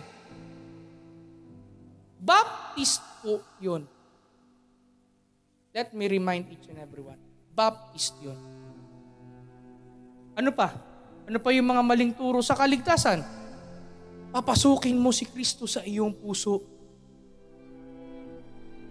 [2.17, 3.85] Baptist po yun.
[5.71, 7.21] Let me remind each and everyone.
[7.53, 8.35] Baptist yun.
[10.33, 10.73] Ano pa?
[11.29, 13.21] Ano pa yung mga maling turo sa kaligtasan?
[14.33, 16.80] Papasukin mo si Kristo sa iyong puso.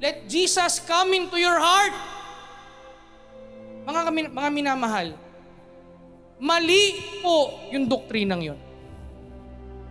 [0.01, 1.93] Let Jesus come into your heart.
[3.85, 5.09] Mga, mga minamahal,
[6.41, 8.61] mali po yung doktrinang yon.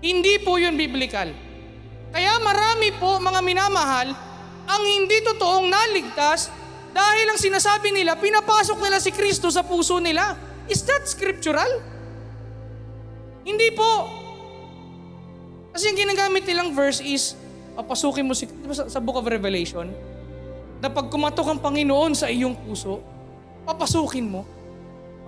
[0.01, 1.29] Hindi po yun biblical.
[2.09, 4.09] Kaya marami po mga minamahal
[4.65, 6.49] ang hindi totoong naligtas
[6.89, 10.33] dahil ang sinasabi nila, pinapasok nila si Kristo sa puso nila.
[10.65, 11.69] Is that scriptural?
[13.45, 14.09] Hindi po.
[15.73, 17.37] Kasi yung ginagamit nilang verse is,
[17.79, 19.87] papasukin mo si, di sa, sa Book of Revelation,
[20.83, 22.99] na pag kumatok ang Panginoon sa iyong puso,
[23.63, 24.43] papasukin mo.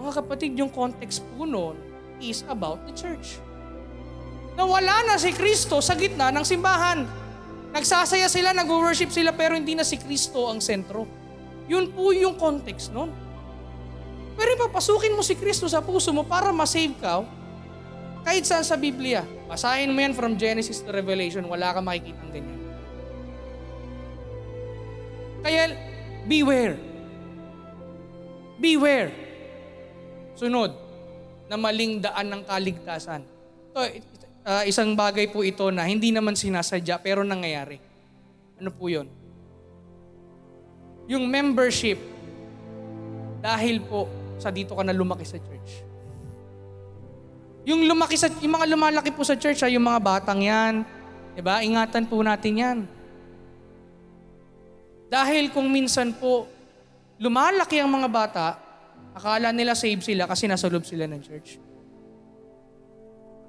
[0.04, 1.80] Mga kapatid, yung context po noon
[2.20, 3.40] is about the church.
[4.60, 7.08] Na wala na si Kristo sa gitna ng simbahan.
[7.72, 11.08] Nagsasaya sila, nag-worship sila, pero hindi na si Kristo ang sentro.
[11.72, 13.16] Yun po yung context noon.
[14.36, 17.24] Pero papasukin mo si Kristo sa puso mo para ma-save ka,
[18.22, 19.26] kahit saan sa Biblia.
[19.50, 22.60] Basahin mo yan from Genesis to Revelation, wala kang makikita ganyan.
[25.42, 25.74] Kaya,
[26.30, 26.78] beware.
[28.62, 29.10] Beware.
[30.38, 30.72] Sunod,
[31.52, 33.26] na maling daan ng kaligtasan.
[33.76, 33.80] Ito,
[34.48, 37.82] uh, isang bagay po ito na hindi naman sinasadya pero nangyayari.
[38.62, 39.10] Ano po yun?
[41.12, 42.00] Yung membership,
[43.44, 44.08] dahil po
[44.40, 45.51] sa dito ka na lumaki sa church.
[47.66, 50.82] Yung lumaki sa yung mga lumalaki po sa church, ay yung mga batang 'yan.
[51.38, 51.62] 'Di ba?
[51.62, 52.78] Ingatan po natin 'yan.
[55.12, 56.48] Dahil kung minsan po
[57.22, 58.46] lumalaki ang mga bata,
[59.14, 61.60] akala nila save sila kasi nasa loob sila ng church.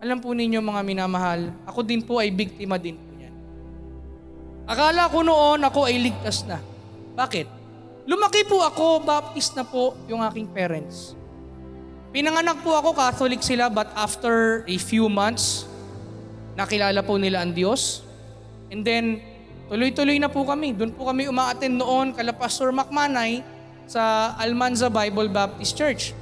[0.02, 3.34] Alam po ninyo mga minamahal, ako din po ay biktima din po yan.
[4.66, 6.58] Akala ko noon ako ay ligtas na.
[7.14, 7.46] Bakit?
[8.10, 11.14] Lumaki po ako, baptist na po yung aking parents.
[12.12, 15.64] Pinanganak po ako, Catholic sila, but after a few months,
[16.52, 18.04] nakilala po nila ang Diyos.
[18.68, 19.24] And then,
[19.72, 20.76] tuloy-tuloy na po kami.
[20.76, 23.40] Doon po kami umaattend noon kala Pastor Macmanay
[23.88, 26.12] sa Almanza Bible Baptist Church.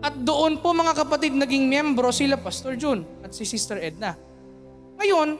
[0.00, 4.16] At doon po mga kapatid naging miyembro sila Pastor June at si Sister Edna.
[4.96, 5.36] Ngayon,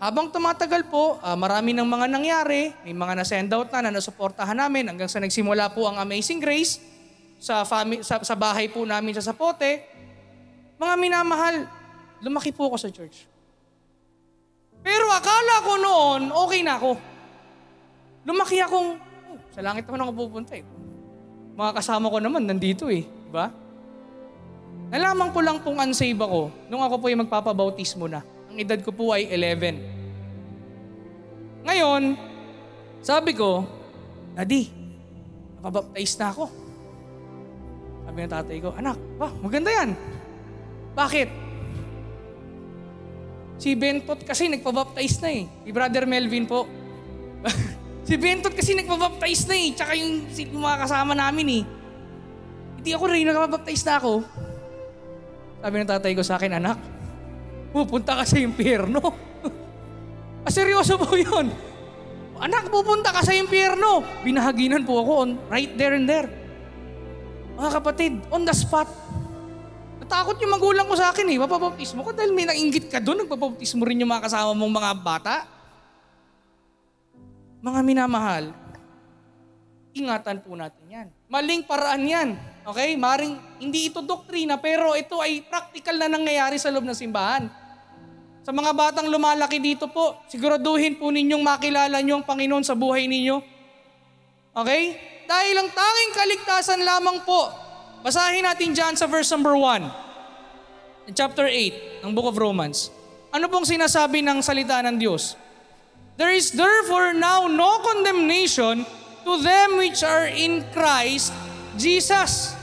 [0.00, 4.56] habang tumatagal po, uh, marami ng mga nangyari, may mga na-send out na na nasuportahan
[4.56, 6.95] namin hanggang sa nagsimula po ang Amazing Grace
[7.46, 9.86] sa, fami- sa, sa bahay po namin sa Sapote.
[10.82, 11.70] Mga minamahal,
[12.18, 13.30] lumaki po ako sa church.
[14.82, 16.98] Pero akala ko noon, okay na ako.
[18.26, 20.66] Lumaki akong, oh, sa langit naman ako pupunta eh.
[21.54, 23.06] Mga kasama ko naman nandito eh.
[23.06, 23.54] Diba?
[24.90, 28.26] Nalaman ko lang pong unsave ako nung ako po yung magpapabautismo na.
[28.50, 31.62] Ang edad ko po ay 11.
[31.66, 32.14] Ngayon,
[33.02, 33.66] sabi ko,
[34.34, 34.70] Daddy,
[35.58, 36.65] napabaptize na ako.
[38.16, 39.92] Sabi ng tatay ko, anak, ba, maganda yan.
[40.96, 41.28] Bakit?
[43.60, 45.44] Si Bentot kasi nagpabaptize na eh.
[45.44, 46.64] Si Brother Melvin po.
[48.08, 49.68] si Bentot kasi nagpabaptize na eh.
[49.76, 51.62] Tsaka yung, yung mga kasama namin eh.
[52.80, 54.12] Hindi ako rin, nagpabaptize na ako.
[55.60, 56.80] Sabi ng tatay ko sa akin, anak,
[57.68, 59.04] pupunta ka sa impyerno.
[60.48, 61.52] ah, seryoso po yun.
[62.40, 64.00] Anak, pupunta ka sa impyerno.
[64.24, 66.45] Binahaginan po ako on, right there and there.
[67.56, 68.84] Mga kapatid, on the spot.
[69.96, 73.80] Natakot yung magulang ko sa akin eh, mapapautismo ka dahil may nainggit ka doon, nagpapautismo
[73.88, 75.34] rin yung mga kasama mong mga bata.
[77.64, 78.52] Mga minamahal,
[79.96, 81.08] ingatan po natin yan.
[81.32, 82.28] Maling paraan yan.
[82.68, 82.92] Okay?
[82.94, 87.48] Maring hindi ito doktrina, pero ito ay practical na nangyayari sa loob ng simbahan.
[88.44, 93.08] Sa mga batang lumalaki dito po, siguraduhin po ninyong makilala niyo ang Panginoon sa buhay
[93.08, 93.42] ninyo.
[94.54, 95.15] Okay?
[95.26, 97.50] Dahil ang tanging kaligtasan lamang po.
[98.06, 101.10] Basahin natin dyan sa verse number 1.
[101.10, 102.94] In chapter 8 ng Book of Romans.
[103.34, 105.34] Ano pong sinasabi ng salita ng Diyos?
[106.16, 108.86] There is therefore now no condemnation
[109.26, 111.34] to them which are in Christ
[111.76, 112.56] Jesus,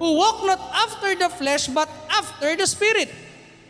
[0.00, 3.12] who walk not after the flesh, but after the Spirit.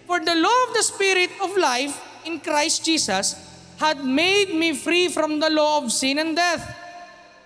[0.06, 3.34] For the law of the Spirit of life in Christ Jesus
[3.82, 6.77] had made me free from the law of sin and death.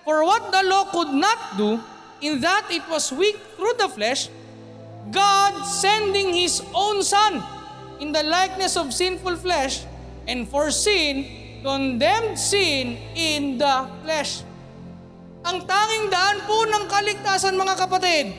[0.03, 1.79] For what the law could not do,
[2.23, 4.27] in that it was weak through the flesh,
[5.11, 7.43] God sending His own Son
[8.03, 9.87] in the likeness of sinful flesh,
[10.27, 11.27] and for sin,
[11.63, 14.43] condemned sin in the flesh.
[15.43, 18.31] Ang tanging daan po ng kaligtasan mga kapatid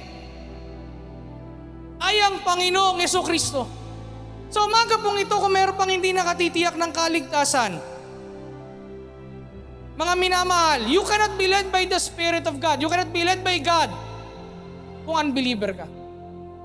[2.03, 3.67] ay ang Panginoong Yeso Kristo.
[4.51, 7.79] Sa umaga pong ito, kung meron pang hindi nakatitiyak ng kaligtasan,
[9.93, 12.81] mga minamahal, you cannot be led by the Spirit of God.
[12.81, 13.93] You cannot be led by God
[15.05, 15.85] kung unbeliever ka.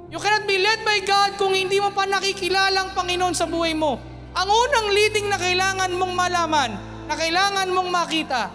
[0.09, 3.77] You cannot be led by God kung hindi mo pa nakikilala ang Panginoon sa buhay
[3.77, 4.01] mo.
[4.33, 6.71] Ang unang leading na kailangan mong malaman,
[7.05, 8.49] na kailangan mong makita,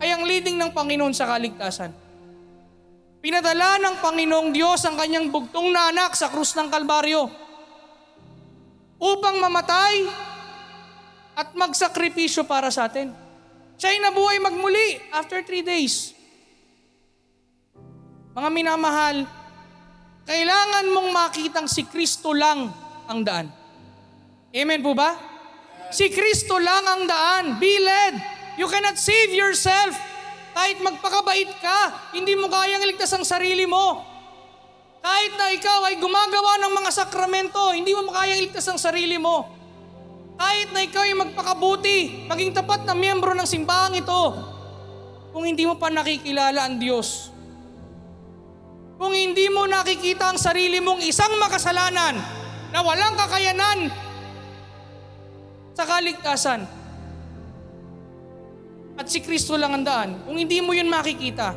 [0.00, 1.92] ay ang leading ng Panginoon sa kaligtasan.
[3.20, 7.28] Pinadala ng Panginoong Diyos ang kanyang bugtong na anak sa krus ng Kalbaryo
[9.00, 10.08] upang mamatay
[11.36, 13.29] at magsakripisyo para sa atin.
[13.80, 16.12] Siya'y nabuhay magmuli after three days.
[18.36, 19.24] Mga minamahal,
[20.28, 22.68] kailangan mong makitang si Kristo lang
[23.08, 23.48] ang daan.
[24.52, 25.16] Amen po ba?
[25.88, 27.44] Si Kristo lang ang daan.
[27.56, 28.20] Be led.
[28.60, 29.96] You cannot save yourself.
[30.52, 34.04] Kahit magpakabait ka, hindi mo kayang iligtas ang sarili mo.
[35.00, 39.59] Kahit na ikaw ay gumagawa ng mga sakramento, hindi mo kayang iligtas ang sarili mo.
[40.40, 44.22] Kahit na ikaw ay magpakabuti, maging tapat na miyembro ng simbahan ito,
[45.36, 47.28] kung hindi mo pa nakikilala ang Diyos,
[48.96, 52.16] kung hindi mo nakikita ang sarili mong isang makasalanan
[52.72, 53.92] na walang kakayanan
[55.76, 56.64] sa kaligtasan,
[58.96, 61.52] at si Kristo lang ang daan, kung hindi mo yun makikita,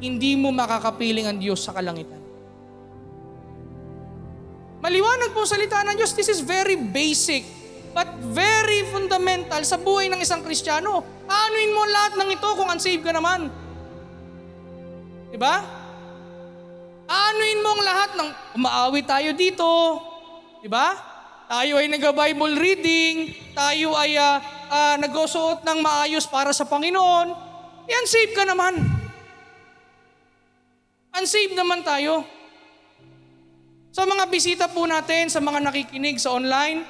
[0.00, 2.19] hindi mo makakapiling ang Diyos sa kalangitan.
[4.80, 6.16] Maliwanag po salita ng Diyos.
[6.16, 7.44] This is very basic
[7.92, 11.04] but very fundamental sa buhay ng isang Kristiyano.
[11.28, 13.52] Aanuin mo lahat ng ito kung unsaved ka naman.
[15.28, 15.60] Diba?
[17.04, 19.68] Aanuin mo ang lahat ng umaawi tayo dito.
[20.64, 20.96] Diba?
[21.50, 23.36] Tayo ay nag-Bible reading.
[23.52, 24.40] Tayo ay uh,
[24.70, 27.28] uh, nagsusuot ng maayos para sa Panginoon.
[27.90, 28.80] Yan, save ka naman.
[31.10, 32.22] Unsaved naman tayo.
[33.90, 36.86] Sa mga bisita po natin, sa mga nakikinig sa online,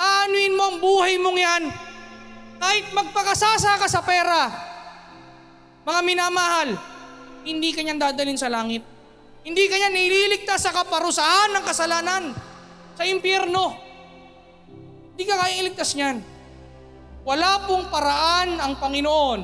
[0.00, 1.64] aanuin mo ang buhay mong yan.
[2.56, 4.48] Kahit magpakasasa ka sa pera,
[5.84, 6.80] mga minamahal,
[7.44, 8.80] hindi ka dadalhin sa langit.
[9.44, 12.24] Hindi ka nililigtas sa kaparusahan ng kasalanan,
[12.96, 13.76] sa impyerno.
[15.12, 16.24] Hindi ka kaya iligtas niyan.
[17.24, 19.40] Wala pong paraan ang Panginoon.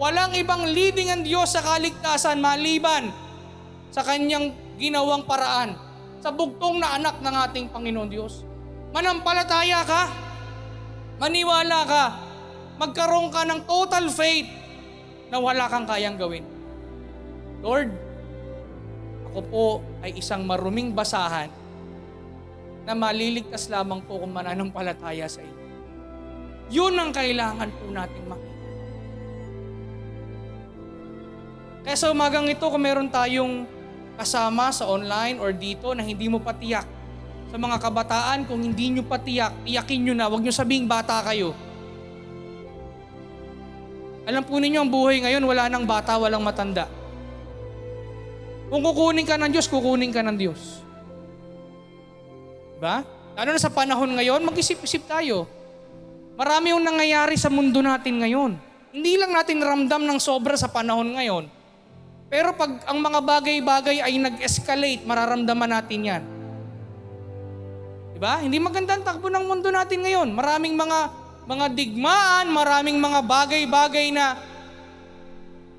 [0.00, 3.12] Walang ibang leading ang Diyos sa kaligtasan maliban
[3.92, 5.89] sa kanyang ginawang paraan
[6.20, 8.44] sa bugtong na anak ng ating Panginoon Diyos.
[8.92, 10.02] Manampalataya ka,
[11.16, 12.04] maniwala ka,
[12.76, 14.48] magkaroon ka ng total faith
[15.32, 16.44] na wala kang kayang gawin.
[17.64, 17.90] Lord,
[19.32, 19.66] ako po
[20.04, 21.48] ay isang maruming basahan
[22.84, 25.56] na maliligtas lamang po kung mananampalataya sa iyo.
[26.70, 28.58] Yun ang kailangan po nating makita.
[31.80, 33.79] Kaya sa umagang ito, kung meron tayong
[34.20, 36.84] kasama sa online or dito na hindi mo patiyak.
[37.48, 40.28] Sa mga kabataan, kung hindi nyo patiyak, iyakin nyo na.
[40.28, 41.56] Huwag nyo sabing bata kayo.
[44.28, 46.86] Alam po ninyo, ang buhay ngayon, wala nang bata, walang matanda.
[48.70, 50.84] Kung kukunin ka ng Diyos, kukunin ka ng Diyos.
[52.78, 53.02] Diba?
[53.34, 55.48] Lalo na sa panahon ngayon, mag-isip-isip tayo.
[56.38, 58.52] Marami yung nangyayari sa mundo natin ngayon.
[58.94, 61.59] Hindi lang natin ramdam ng sobra sa panahon ngayon.
[62.30, 66.22] Pero pag ang mga bagay-bagay ay nag-escalate, mararamdaman natin yan.
[68.14, 68.38] Diba?
[68.38, 70.30] Hindi maganda ang takbo ng mundo natin ngayon.
[70.30, 70.98] Maraming mga
[71.50, 74.38] mga digmaan, maraming mga bagay-bagay na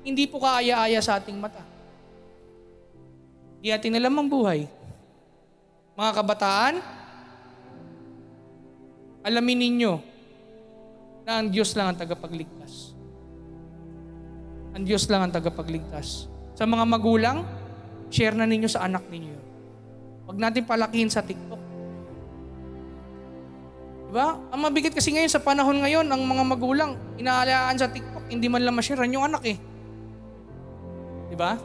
[0.04, 1.64] hindi po kaaya-aya sa ating mata.
[3.62, 4.68] Di atin alam ang buhay.
[5.96, 6.74] Mga kabataan,
[9.22, 9.92] alamin ninyo
[11.22, 12.92] na ang Diyos lang ang tagapagligtas.
[14.74, 16.31] Ang Diyos lang ang tagapagligtas.
[16.62, 17.42] Sa mga magulang,
[18.06, 19.34] share na ninyo sa anak ninyo.
[20.30, 21.58] Huwag natin palakihin sa TikTok.
[24.06, 24.38] Diba?
[24.54, 28.62] Ang mabigat kasi ngayon sa panahon ngayon, ang mga magulang, inaalaan sa TikTok, hindi man
[28.62, 29.58] lang ma-share yung anak eh.
[31.34, 31.58] Diba?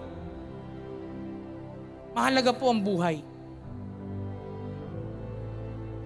[2.17, 3.21] Mahalaga po ang buhay.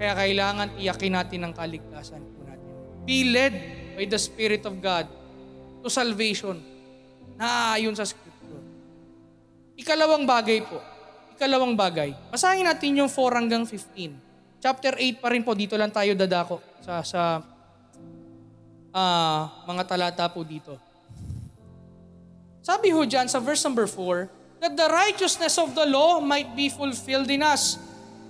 [0.03, 2.67] Kaya kailangan iyakin natin ang kaligtasan po natin.
[3.07, 3.55] Be led
[3.95, 5.07] by the Spirit of God
[5.79, 6.59] to salvation.
[7.39, 8.30] Naaayon sa Scripture.
[9.81, 10.77] Ikalawang bagay po.
[11.33, 12.13] Ikalawang bagay.
[12.29, 14.61] Basahin natin yung 4 hanggang 15.
[14.61, 15.57] Chapter 8 pa rin po.
[15.57, 17.41] Dito lang tayo dadako sa, sa
[18.93, 20.77] ah, mga talata po dito.
[22.61, 24.29] Sabi ho dyan sa verse number 4,
[24.61, 27.81] that the righteousness of the law might be fulfilled in us,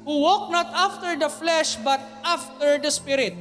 [0.08, 3.36] who walk not after the flesh, but after the Spirit.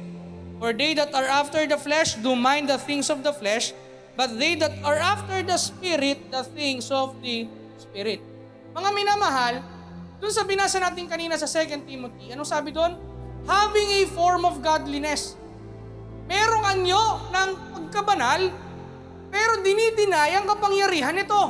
[0.59, 3.71] For they that are after the flesh do mind the things of the flesh,
[4.19, 7.47] but they that are after the Spirit, the things of the
[7.91, 8.23] Spirit.
[8.71, 9.59] Mga minamahal,
[10.23, 12.95] dun sa binasa natin kanina sa 2 Timothy, anong sabi doon?
[13.43, 15.35] Having a form of godliness.
[16.31, 17.03] Merong anyo
[17.35, 18.47] ng pagkabanal,
[19.27, 21.43] pero dinidinay ang kapangyarihan nito.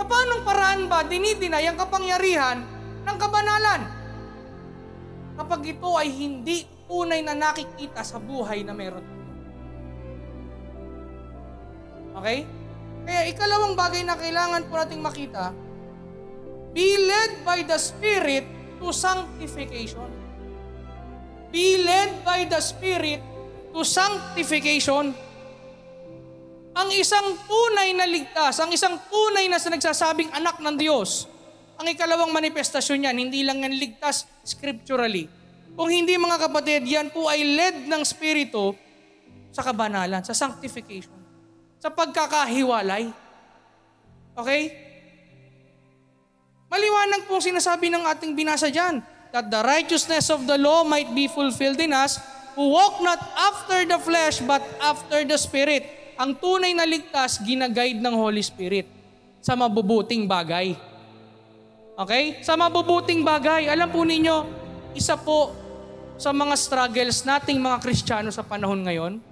[0.00, 2.64] Sa paanong paraan ba dinidinay ang kapangyarihan
[3.04, 3.82] ng kabanalan?
[5.36, 9.04] Kapag ito ay hindi tunay na nakikita sa buhay na meron.
[12.16, 12.48] Okay?
[13.08, 15.56] Kaya ikalawang bagay na kailangan po nating makita,
[16.76, 18.44] be led by the Spirit
[18.76, 20.12] to sanctification.
[21.48, 23.24] Be led by the Spirit
[23.72, 25.16] to sanctification.
[26.76, 31.24] Ang isang tunay na ligtas, ang isang tunay na sa nagsasabing anak ng Diyos,
[31.80, 35.32] ang ikalawang manifestasyon niyan, hindi lang yan ligtas scripturally.
[35.72, 38.76] Kung hindi mga kapatid, yan po ay led ng Espiritu
[39.48, 41.17] sa kabanalan, sa sanctification,
[41.78, 43.10] sa pagkakahiwalay.
[44.38, 44.62] Okay?
[46.68, 49.00] Maliwanag pong sinasabi ng ating binasa dyan,
[49.32, 52.20] that the righteousness of the law might be fulfilled in us,
[52.58, 55.86] who walk not after the flesh, but after the Spirit.
[56.18, 58.90] Ang tunay na ligtas, ginaguide ng Holy Spirit
[59.38, 60.74] sa mabubuting bagay.
[61.94, 62.42] Okay?
[62.42, 64.36] Sa mabubuting bagay, alam po ninyo,
[64.98, 65.54] isa po
[66.18, 69.22] sa mga struggles nating mga Kristiyano sa panahon ngayon,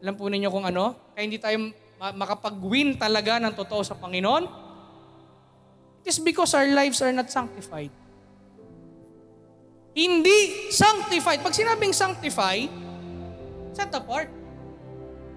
[0.00, 0.96] alam po ninyo kung ano?
[1.12, 4.44] Kaya hindi tayo ma- makapag-win talaga ng totoo sa Panginoon.
[6.02, 7.92] It is because our lives are not sanctified.
[9.92, 11.44] Hindi sanctified.
[11.44, 12.64] Pag sinabing sanctify,
[13.76, 14.32] set apart.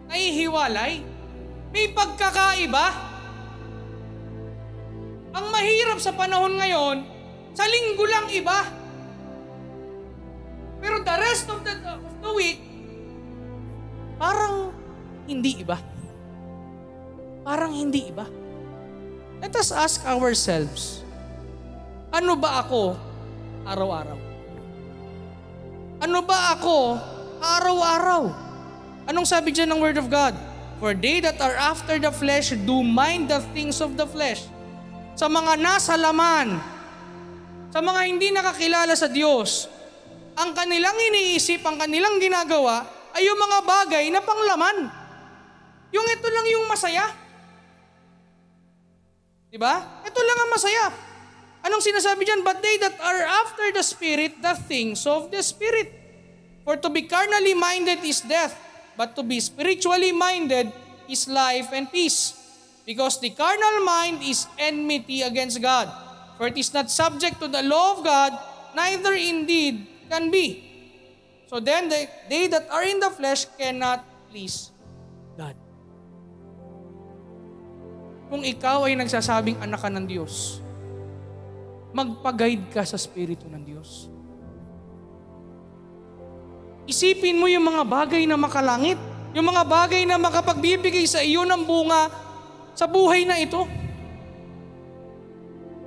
[0.07, 1.03] Nahihiwalay.
[1.76, 2.88] May pagkakaiba.
[5.36, 7.03] Ang mahirap sa panahon ngayon,
[7.51, 8.63] sa linggo lang iba.
[10.80, 12.63] Pero the rest of the, of the week,
[14.15, 14.71] parang
[15.26, 15.78] hindi iba.
[17.45, 18.26] Parang hindi iba.
[19.41, 21.05] Let us ask ourselves,
[22.09, 22.97] ano ba ako
[23.67, 24.17] araw-araw?
[26.01, 26.97] Ano ba ako
[27.41, 28.23] araw-araw?
[29.05, 30.34] Anong sabi dyan ng Word of God?
[30.82, 34.43] For they that are after the flesh do mind the things of the flesh.
[35.15, 36.59] Sa mga nasa laman,
[37.71, 39.71] sa mga hindi nakakilala sa Diyos,
[40.36, 42.84] ang kanilang iniisip, ang kanilang ginagawa,
[43.15, 44.78] ay yung mga bagay na panglaman.
[45.95, 47.07] Yung ito lang yung masaya.
[49.47, 50.03] Di ba?
[50.03, 50.85] Ito lang ang masaya.
[51.63, 52.43] Anong sinasabi dyan?
[52.43, 55.87] But they that are after the Spirit, the things of the Spirit.
[56.67, 58.51] For to be carnally minded is death,
[58.99, 60.75] but to be spiritually minded
[61.07, 62.35] is life and peace.
[62.83, 65.87] Because the carnal mind is enmity against God.
[66.35, 68.35] For it is not subject to the law of God,
[68.75, 70.59] neither indeed can be.
[71.47, 74.74] So then, they, they that are in the flesh cannot please
[78.36, 80.59] Kung ikaw ay nagsasabing anak ka ng Diyos,
[81.95, 84.11] magpag-guide ka sa Espiritu ng Diyos.
[86.83, 88.99] Isipin mo yung mga bagay na makalangit,
[89.31, 92.11] yung mga bagay na makapagbibigay sa iyo ng bunga
[92.75, 93.63] sa buhay na ito.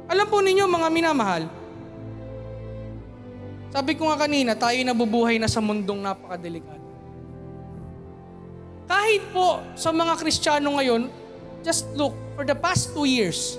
[0.08, 1.44] Alam po ninyo mga minamahal,
[3.76, 6.80] sabi ko nga kanina, tayo nabubuhay na sa mundong napakadelikado.
[8.88, 11.17] Kahit po sa mga Kristiyano ngayon,
[11.62, 13.58] just look, for the past two years,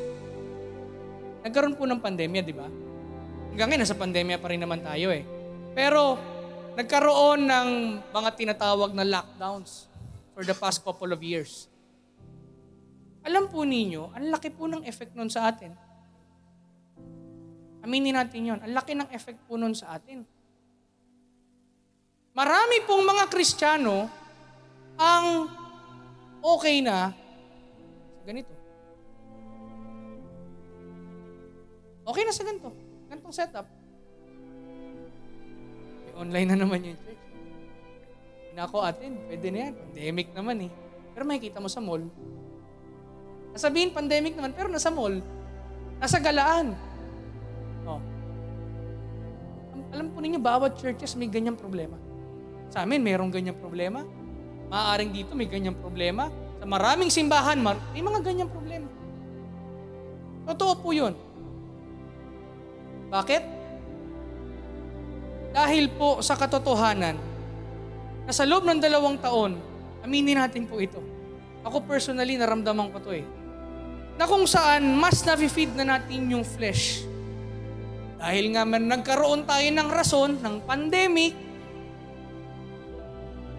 [1.44, 2.68] nagkaroon po ng pandemya, di ba?
[3.54, 5.24] Hanggang ngayon, nasa pandemya pa rin naman tayo eh.
[5.76, 6.16] Pero,
[6.80, 7.70] nagkaroon ng
[8.14, 9.90] mga tinatawag na lockdowns
[10.32, 11.68] for the past couple of years.
[13.28, 15.76] Alam po ninyo, ang laki po ng effect nun sa atin.
[17.84, 18.60] Aminin natin yon.
[18.64, 20.24] Ang laki ng effect po nun sa atin.
[22.36, 24.08] Marami pong mga Kristiyano
[25.00, 25.52] ang
[26.40, 27.12] okay na
[28.26, 28.54] ganito.
[32.10, 32.70] Okay na sa ganito.
[33.06, 33.68] Ganitong setup.
[36.10, 37.24] Eh, online na naman yung church.
[38.54, 39.74] Inako atin, pwede na yan.
[39.78, 40.72] Pandemic naman eh.
[41.14, 42.04] Pero makikita mo sa mall.
[43.54, 45.22] Nasabihin pandemic naman, pero nasa mall.
[46.02, 46.74] Nasa galaan.
[47.86, 48.02] Oh.
[49.90, 51.98] Alam po ninyo, bawat churches may ganyang problema.
[52.70, 54.06] Sa amin, mayroong ganyang problema.
[54.70, 56.30] Maaaring dito may ganyang problema.
[56.60, 58.88] Sa maraming simbahan, mar- may mga ganyang problema.
[60.50, 61.16] Totoo po yun.
[63.10, 63.44] Bakit?
[65.56, 67.18] Dahil po sa katotohanan
[68.28, 69.58] na sa loob ng dalawang taon,
[70.06, 71.02] aminin natin po ito.
[71.66, 73.26] Ako personally, naramdaman ko to eh.
[74.20, 77.08] Na kung saan mas na-feed na natin yung flesh.
[78.20, 81.34] Dahil nga man nagkaroon tayo ng rason ng pandemic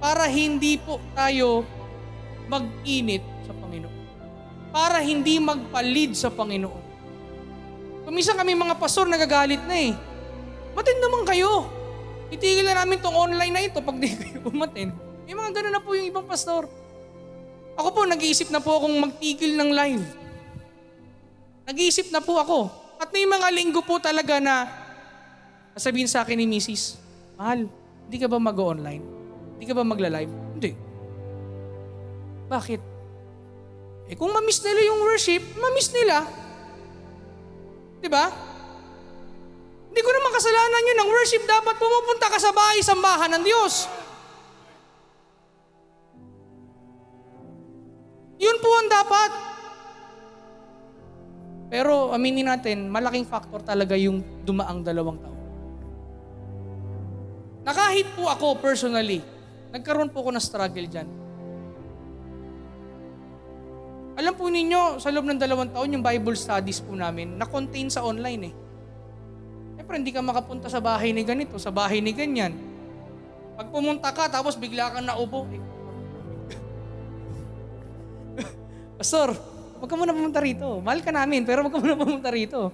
[0.00, 1.64] para hindi po tayo
[2.50, 3.98] mag-init sa Panginoon.
[4.74, 6.82] Para hindi magpalid sa Panginoon.
[8.10, 9.94] Kuminsan kami mga pastor nagagalit na eh.
[10.74, 11.70] Matin naman kayo.
[12.34, 14.90] Itigil na namin tong online na ito pag di kayo umatin.
[15.30, 16.66] May mga ganun na po yung ibang pastor.
[17.78, 20.04] Ako po, nag-iisip na po akong magtigil ng live.
[21.70, 22.66] Nag-iisip na po ako.
[22.98, 24.66] At may mga linggo po talaga na
[25.78, 26.98] sabihin sa akin ni Mrs.
[27.38, 27.70] Mahal,
[28.10, 29.00] hindi ka ba mag-online?
[29.56, 30.49] Hindi ka ba magla-live?
[32.50, 32.80] Bakit?
[34.10, 36.26] Eh kung mamiss nila yung worship, mamiss nila.
[38.02, 38.26] Di ba?
[39.90, 40.98] Hindi ko naman kasalanan yun.
[40.98, 43.86] Ang worship dapat pumupunta ka sa bahay, sambahan ng Diyos.
[48.42, 49.30] Yun po ang dapat.
[51.70, 55.40] Pero aminin natin, malaking factor talaga yung dumaang dalawang taon.
[57.62, 59.22] Na kahit po ako personally,
[59.70, 61.29] nagkaroon po ako ng struggle dyan.
[64.20, 68.04] Alam po ninyo, sa loob ng dalawang taon, yung Bible studies po namin, na-contain sa
[68.04, 68.54] online eh.
[69.80, 72.52] Siyempre, hindi ka makapunta sa bahay ni ganito, sa bahay ni ganyan.
[73.56, 75.48] Pag pumunta ka, tapos bigla kang naubo.
[75.48, 75.62] Eh,
[79.00, 79.32] Pastor,
[79.80, 80.84] wag ka muna pumunta rito.
[80.84, 82.68] Mahal ka namin, pero wag ka muna pumunta rito.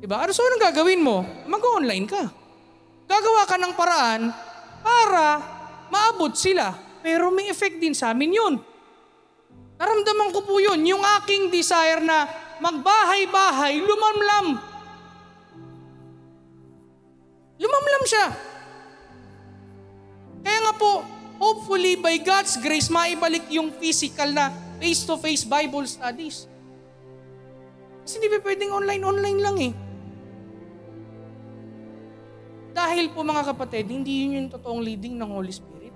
[0.00, 0.16] Diba?
[0.16, 1.28] Ano so anong gagawin mo?
[1.44, 2.24] Mag-online ka.
[3.04, 4.32] Gagawa ka ng paraan
[4.80, 5.44] para
[5.92, 6.72] maabot sila.
[7.04, 8.71] Pero may effect din sa amin yun.
[9.82, 12.30] Naramdaman ko po yun, yung aking desire na
[12.62, 14.62] magbahay-bahay, lumamlam.
[17.58, 18.30] Lumamlam siya.
[20.46, 21.02] Kaya nga po,
[21.42, 26.46] hopefully by God's grace, maibalik yung physical na face-to-face Bible studies.
[28.06, 29.74] Kasi hindi pa pwedeng online-online lang eh.
[32.70, 35.94] Dahil po mga kapatid, hindi yun yung totoong leading ng Holy Spirit.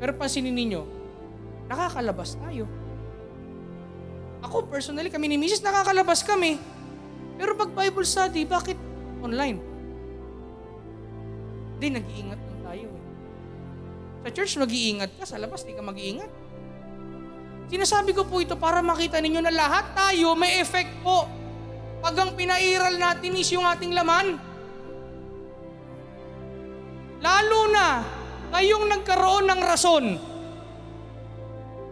[0.00, 0.99] Pero pansinin ninyo,
[1.70, 2.66] nakakalabas tayo.
[4.42, 5.62] Ako personally, kami ni Mrs.
[5.62, 6.58] nakakalabas kami.
[7.38, 8.74] Pero pag Bible study, bakit
[9.22, 9.62] online?
[11.78, 13.02] Hindi, nag-iingat lang tayo eh.
[14.20, 15.24] Sa church, mag-iingat ka.
[15.24, 16.28] Sa labas, di ka mag-iingat.
[17.70, 21.30] Sinasabi ko po ito para makita ninyo na lahat tayo may effect po.
[22.02, 24.40] Pag ang pinairal natin is yung ating laman.
[27.20, 28.02] Lalo na,
[28.50, 30.29] ngayong nagkaroon ng rason.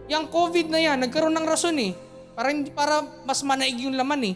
[0.09, 1.93] Yang COVID na yan, nagkaroon ng rason eh.
[2.33, 4.35] Para, hindi- para mas manaig yung laman eh.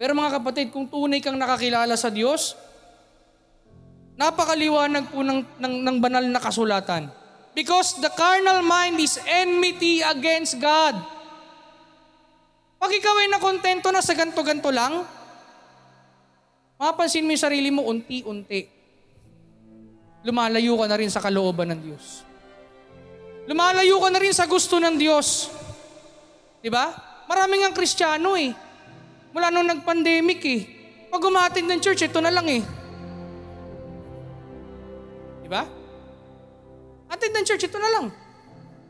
[0.00, 2.56] Pero mga kapatid, kung tunay kang nakakilala sa Diyos,
[4.16, 7.12] napakaliwanag po ng, ng, ng banal na kasulatan.
[7.52, 10.96] Because the carnal mind is enmity against God.
[12.80, 15.04] Pag ikaw ay nakontento na sa ganto-ganto lang,
[16.80, 18.72] mapapansin mo yung sarili mo unti-unti.
[20.24, 22.29] Lumalayo ka na rin sa kalooban ng Diyos.
[23.50, 25.50] Lumalayo ka na rin sa gusto ng Diyos.
[26.62, 26.94] Di ba?
[27.26, 28.54] Maraming ang kristyano eh.
[29.34, 30.60] Mula nung nag-pandemic eh.
[31.10, 32.62] Pag umatid ng church, ito na lang eh.
[35.42, 35.66] Di ba?
[37.10, 38.06] Atid ng church, ito na lang.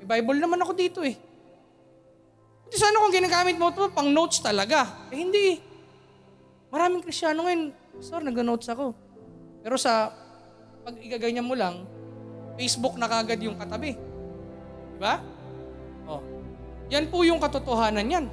[0.05, 1.17] May Bible naman ako dito eh.
[2.69, 5.09] Hindi sana kung ginagamit mo ito, pang notes talaga.
[5.09, 5.59] Eh hindi eh.
[6.69, 8.93] Maraming kristyano ngayon, Pastor, nag-notes ako.
[9.65, 10.13] Pero sa,
[10.85, 11.89] pag igaganyan mo lang,
[12.61, 14.10] Facebook na kagad yung katabi.
[15.01, 15.16] Ba?
[16.05, 16.20] Oh.
[16.92, 18.26] Yan po yung katotohanan yan.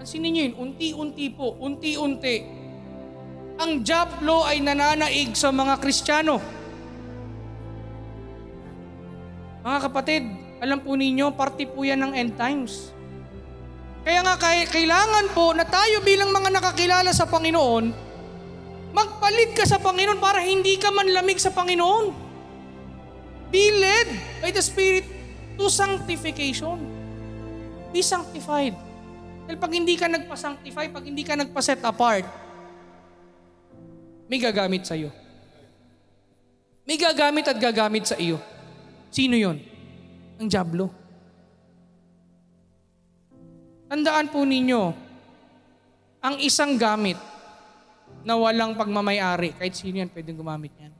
[0.00, 2.36] Pansinin niyo yun, unti-unti po, unti-unti.
[3.60, 6.40] Ang Diablo ay nananaig sa mga Kristiyano.
[9.62, 10.24] Mga kapatid,
[10.58, 12.90] alam po ninyo, party po yan ng end times.
[14.02, 14.34] Kaya nga
[14.66, 17.94] kailangan po na tayo bilang mga nakakilala sa Panginoon,
[18.90, 22.31] magpalit ka sa Panginoon para hindi ka manlamig sa Panginoon.
[23.52, 24.08] Be led
[24.40, 25.04] by the Spirit
[25.60, 26.80] to sanctification.
[27.92, 28.72] Be sanctified.
[29.44, 32.24] Dahil pag hindi ka nagpa-sanctify, pag hindi ka nagpa-set apart,
[34.32, 35.12] may gagamit sa iyo.
[36.88, 38.40] May gagamit at gagamit sa iyo.
[39.12, 39.60] Sino yon?
[40.40, 40.88] Ang Diablo.
[43.92, 44.82] Tandaan po ninyo,
[46.24, 47.20] ang isang gamit
[48.24, 49.52] na walang pagmamayari.
[49.52, 50.96] Kahit sino yan, pwedeng gumamit yan.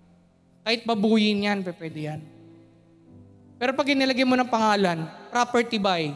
[0.61, 2.21] Kahit babuyin yan, pwede yan.
[3.63, 6.11] Pero pag inilagay mo ng pangalan, property by,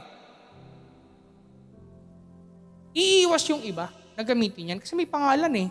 [2.91, 3.87] iiwas yung iba
[4.19, 5.69] na gamitin yan kasi may pangalan eh.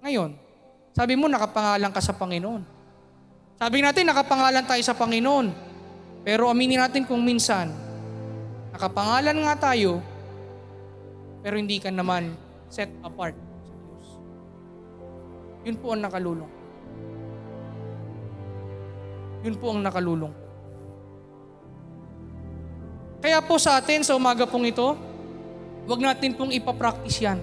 [0.00, 0.32] Ngayon,
[0.96, 2.64] sabi mo nakapangalan ka sa Panginoon.
[3.60, 5.52] Sabi natin nakapangalan tayo sa Panginoon.
[6.24, 7.68] Pero aminin natin kung minsan,
[8.72, 10.00] nakapangalan nga tayo,
[11.44, 12.32] pero hindi ka naman
[12.72, 14.06] set apart sa Diyos.
[15.68, 16.55] Yun po ang nakalulong.
[19.44, 20.32] Yun po ang nakalulong.
[23.20, 24.94] Kaya po sa atin, sa umaga pong ito,
[25.88, 27.42] wag natin pong ipapractice yan.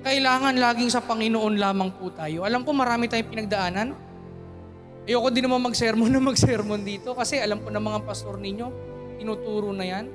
[0.00, 2.48] Kailangan laging sa Panginoon lamang po tayo.
[2.48, 3.88] Alam ko marami tayong pinagdaanan.
[5.04, 8.68] Ayoko din naman mag-sermon na mag-sermon dito kasi alam ko na mga pastor ninyo,
[9.20, 10.08] tinuturo na yan.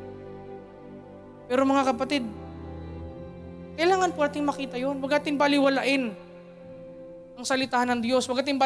[1.46, 2.26] Pero mga kapatid,
[3.78, 4.98] kailangan po natin makita yon.
[4.98, 6.18] Huwag natin baliwalain
[7.36, 8.24] ang salitahan ng Diyos.
[8.26, 8.58] Huwag natin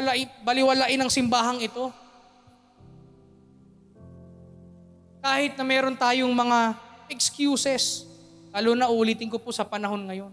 [0.45, 1.89] baliwalain ang simbahang ito.
[5.20, 6.78] Kahit na meron tayong mga
[7.11, 8.07] excuses,
[8.53, 10.32] lalo na ulitin ko po sa panahon ngayon.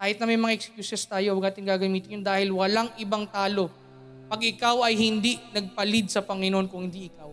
[0.00, 3.68] Kahit na may mga excuses tayo, huwag natin gagamitin yun dahil walang ibang talo
[4.30, 7.28] pag ikaw ay hindi nagpalid sa Panginoon kung hindi ikaw.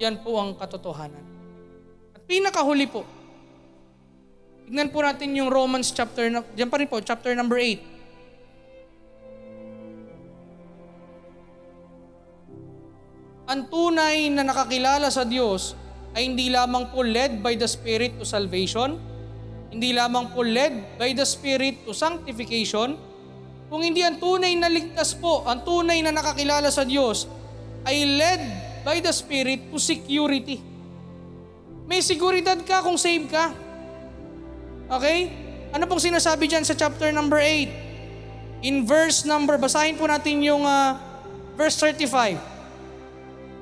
[0.00, 1.22] Yan po ang katotohanan.
[2.16, 3.04] At pinakahuli po,
[4.64, 7.99] tignan po natin yung Romans chapter, dyan pa rin po, chapter number 8.
[13.50, 15.74] Ang tunay na nakakilala sa Diyos
[16.14, 18.94] ay hindi lamang po led by the Spirit to salvation,
[19.74, 22.94] hindi lamang po led by the Spirit to sanctification,
[23.66, 27.26] kung hindi ang tunay na ligtas po, ang tunay na nakakilala sa Diyos
[27.90, 28.42] ay led
[28.86, 30.62] by the Spirit to security.
[31.90, 33.50] May seguridad ka kung save ka.
[34.94, 35.26] Okay?
[35.74, 38.62] Ano pong sinasabi dyan sa chapter number 8?
[38.62, 40.98] In verse number, basahin po natin yung ah,
[41.58, 42.49] verse 35.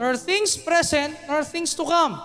[0.00, 2.16] nor things present, nor things to come,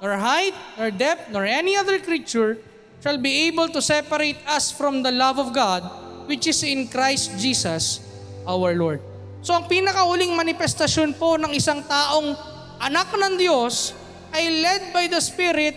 [0.00, 2.56] nor height, nor depth, nor any other creature
[3.04, 5.84] shall be able to separate us from the love of God
[6.24, 8.00] which is in Christ Jesus
[8.48, 9.04] our Lord.
[9.44, 12.32] So ang pinakauling manifestasyon po ng isang taong
[12.78, 13.92] anak ng Diyos
[14.32, 15.76] ay led by the Spirit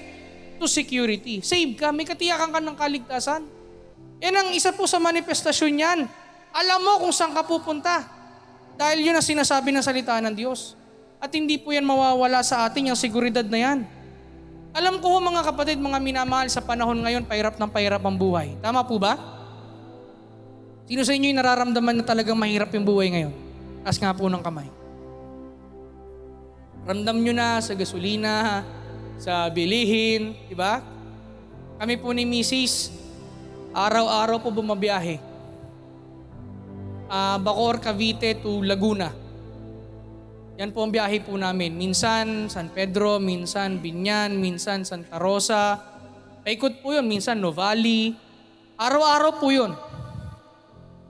[0.61, 1.43] to security.
[1.43, 3.41] Save ka, may katiyakan ka ng kaligtasan.
[4.23, 5.99] Yan ang isa po sa manifestasyon niyan.
[6.55, 8.07] Alam mo kung saan ka pupunta.
[8.79, 10.84] Dahil yun ang sinasabi ng salita ng Diyos.
[11.25, 13.79] At hindi po yan mawawala sa atin yung seguridad na yan.
[14.77, 18.53] Alam ko mga kapatid, mga minamahal sa panahon ngayon, pahirap ng pahirap ang buhay.
[18.61, 19.17] Tama po ba?
[20.85, 23.33] Sino sa inyo yung nararamdaman na talagang mahirap yung buhay ngayon?
[23.81, 24.69] Taas nga po ng kamay.
[26.85, 28.61] Ramdam nyo na sa gasolina,
[29.17, 30.77] sa bilihin, di ba?
[31.81, 32.93] Kami po ni Mrs.
[33.73, 35.17] Araw-araw po bumabiyahe.
[37.09, 39.24] Ah, Bacor, Cavite to Laguna.
[40.55, 41.75] Yan po ang biyahe po namin.
[41.75, 45.75] Minsan San Pedro, minsan Binyan, minsan Santa Rosa.
[46.47, 48.15] Paikot po yun, minsan Novali.
[48.79, 49.75] Araw-araw po yun.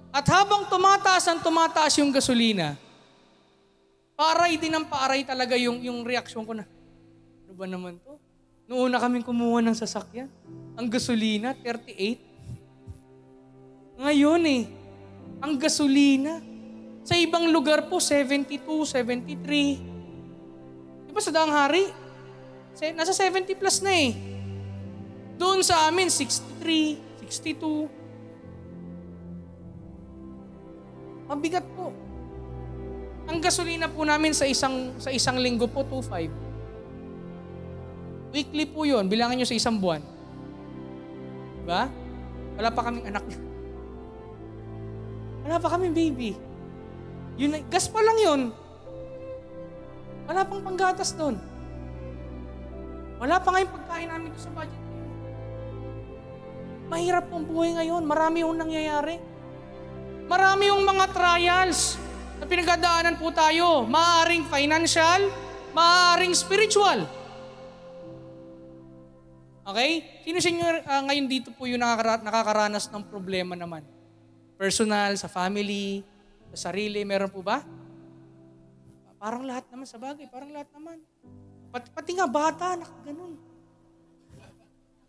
[0.10, 2.74] At habang tumataas ang tumataas yung gasolina,
[4.18, 6.66] paaray din ang paaray talaga yung, yung reaksyon ko na,
[7.46, 8.18] ano ba naman to?
[8.66, 10.26] Noong una kaming kumuha ng sasakyan,
[10.74, 12.18] ang gasolina, 38.
[14.02, 14.64] Ngayon eh,
[15.38, 16.42] ang gasolina,
[17.06, 21.06] sa ibang lugar po, 72, 73.
[21.06, 21.94] Di ba sa daang hari?
[22.98, 24.18] Nasa 70 plus na eh.
[25.38, 26.98] Doon sa amin, 63,
[27.30, 27.86] 62.
[31.30, 31.94] Mabigat po.
[33.26, 36.30] Ang gasolina po namin sa isang sa isang linggo po 2.5.
[38.34, 40.02] Weekly po 'yon, bilangan niyo sa isang buwan.
[40.02, 41.90] 'Di ba?
[42.62, 43.26] Wala pa kaming anak.
[45.46, 46.38] Wala pa kaming baby.
[47.36, 48.42] Yun, gas pa lang 'yon.
[50.26, 51.38] Wala pang panggatas doon.
[53.22, 55.14] Wala pa nga yung pagkain namin sa budget ngayon.
[56.86, 58.04] Mahirap pong buhay ngayon.
[58.04, 59.16] Marami yung nangyayari.
[60.26, 61.96] Marami yung mga trials
[62.42, 63.86] na pinagdadaanan po tayo.
[63.88, 65.32] Maaring financial,
[65.72, 67.06] maaring spiritual.
[69.66, 70.06] Okay?
[70.26, 73.82] Sino sa inyo ah, ngayon dito po yung nakakara- nakakaranas ng problema naman?
[74.58, 76.06] Personal, sa family,
[76.56, 77.60] sa sarili, meron po ba?
[79.20, 81.04] Parang lahat naman sa bagay, parang lahat naman.
[81.70, 83.36] Pati, pati nga bata, nakaganon.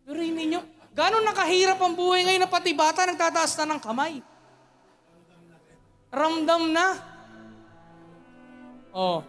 [0.06, 0.60] Pero ninyo,
[0.94, 4.22] gano'n nakahirap ang buhay ngayon na pati bata nagtataas na ng kamay.
[6.10, 6.86] Ramdam na.
[8.94, 9.20] Oh.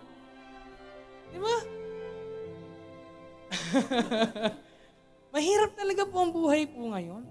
[1.34, 1.56] Di ba?
[5.36, 7.22] Mahirap talaga po ang buhay po ngayon.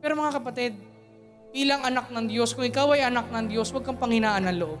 [0.00, 0.89] Pero mga kapatid,
[1.50, 4.80] bilang anak ng Diyos, kung ikaw ay anak ng Diyos, huwag kang panghinaan ng loob.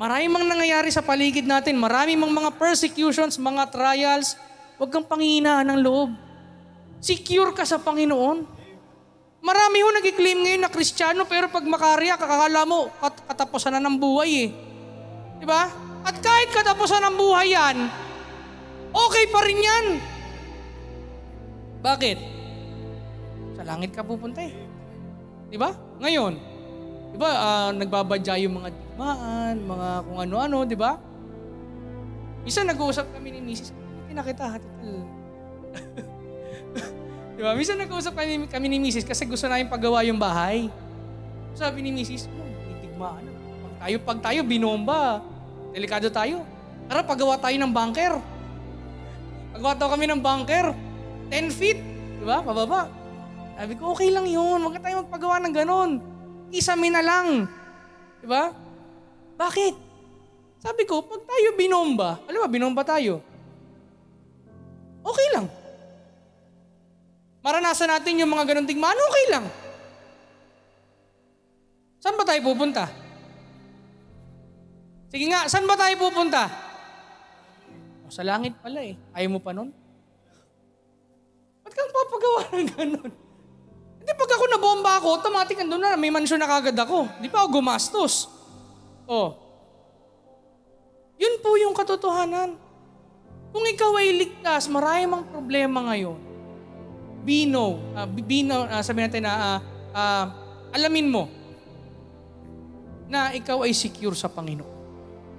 [0.00, 4.38] Marami mang nangyayari sa paligid natin, marami mang mga persecutions, mga trials,
[4.80, 6.14] huwag kang panghinaan ng loob.
[7.04, 8.48] Secure ka sa Panginoon.
[9.40, 13.96] Marami ho nag-claim ngayon na Kristiyano pero pag makarya, kakakala mo kat- katapusan na ng
[13.96, 14.48] buhay eh.
[15.40, 15.68] Di ba?
[16.04, 17.76] At kahit katapusan ng buhay yan,
[18.92, 19.86] okay pa rin yan.
[21.80, 22.39] Bakit?
[23.60, 24.56] Sa langit ka pupunta eh.
[25.52, 25.76] Di ba?
[26.00, 26.32] Ngayon,
[27.12, 30.96] di ba ah, nagbabadya yung mga digmaan, mga kung ano-ano, di ba?
[32.40, 33.76] Minsan nag-uusap kami ni Mrs.
[33.76, 35.04] Hindi na kita, hatital.
[37.36, 37.52] di ba?
[37.52, 39.04] Minsan nag-uusap kami, kami ni Mrs.
[39.04, 40.72] kasi gusto namin paggawa yung bahay.
[41.52, 42.32] Sabi ni Mrs.
[42.32, 43.28] Oh, may digmaan.
[43.28, 45.20] Pag tayo, pag tayo, binomba.
[45.76, 46.48] Delikado tayo.
[46.88, 48.16] Tara, paggawa tayo ng bunker.
[49.52, 50.72] Paggawa daw kami ng bunker.
[51.28, 51.76] 10 feet.
[52.16, 52.40] Di ba?
[52.40, 52.99] Pababa.
[53.60, 54.56] Sabi ko, okay lang yun.
[54.64, 56.00] Huwag ka tayo magpagawa ng ganon.
[56.48, 57.44] Isami na lang.
[58.16, 58.56] Di ba?
[59.36, 59.74] Bakit?
[60.64, 63.20] Sabi ko, pag tayo binomba, alam mo, binomba tayo.
[65.04, 65.44] Okay lang.
[67.44, 69.44] Maranasan natin yung mga ganun tingman, okay lang.
[72.00, 72.88] Saan ba tayo pupunta?
[75.12, 76.48] Sige nga, saan ba tayo pupunta?
[78.08, 78.96] O, sa langit pala eh.
[79.12, 79.68] Ayaw mo pa nun?
[81.60, 83.12] Ba't kang papagawa ng ganun?
[84.10, 87.06] Hindi pag ako nabomba ako, automatic andun na, may mansyon na kagad ako.
[87.22, 88.26] Di pa ako gumastos.
[89.06, 89.38] Oh.
[91.14, 92.58] Yun po yung katotohanan.
[93.54, 96.18] Kung ikaw ay ligtas, marami mang problema ngayon.
[97.22, 99.58] Be know, uh, be know, uh, sabi natin na ah,
[99.94, 100.24] ah,
[100.74, 101.30] alamin mo
[103.06, 104.74] na ikaw ay secure sa Panginoon.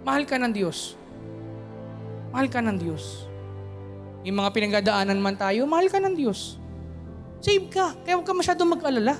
[0.07, 0.95] Mahal ka ng Diyos.
[2.31, 3.27] Mahal ka ng Diyos.
[4.23, 6.60] May mga pinagdadaanan man tayo, mahal ka ng Diyos.
[7.41, 7.97] Save ka.
[8.05, 9.17] Kaya huwag ka masyadong mag-alala.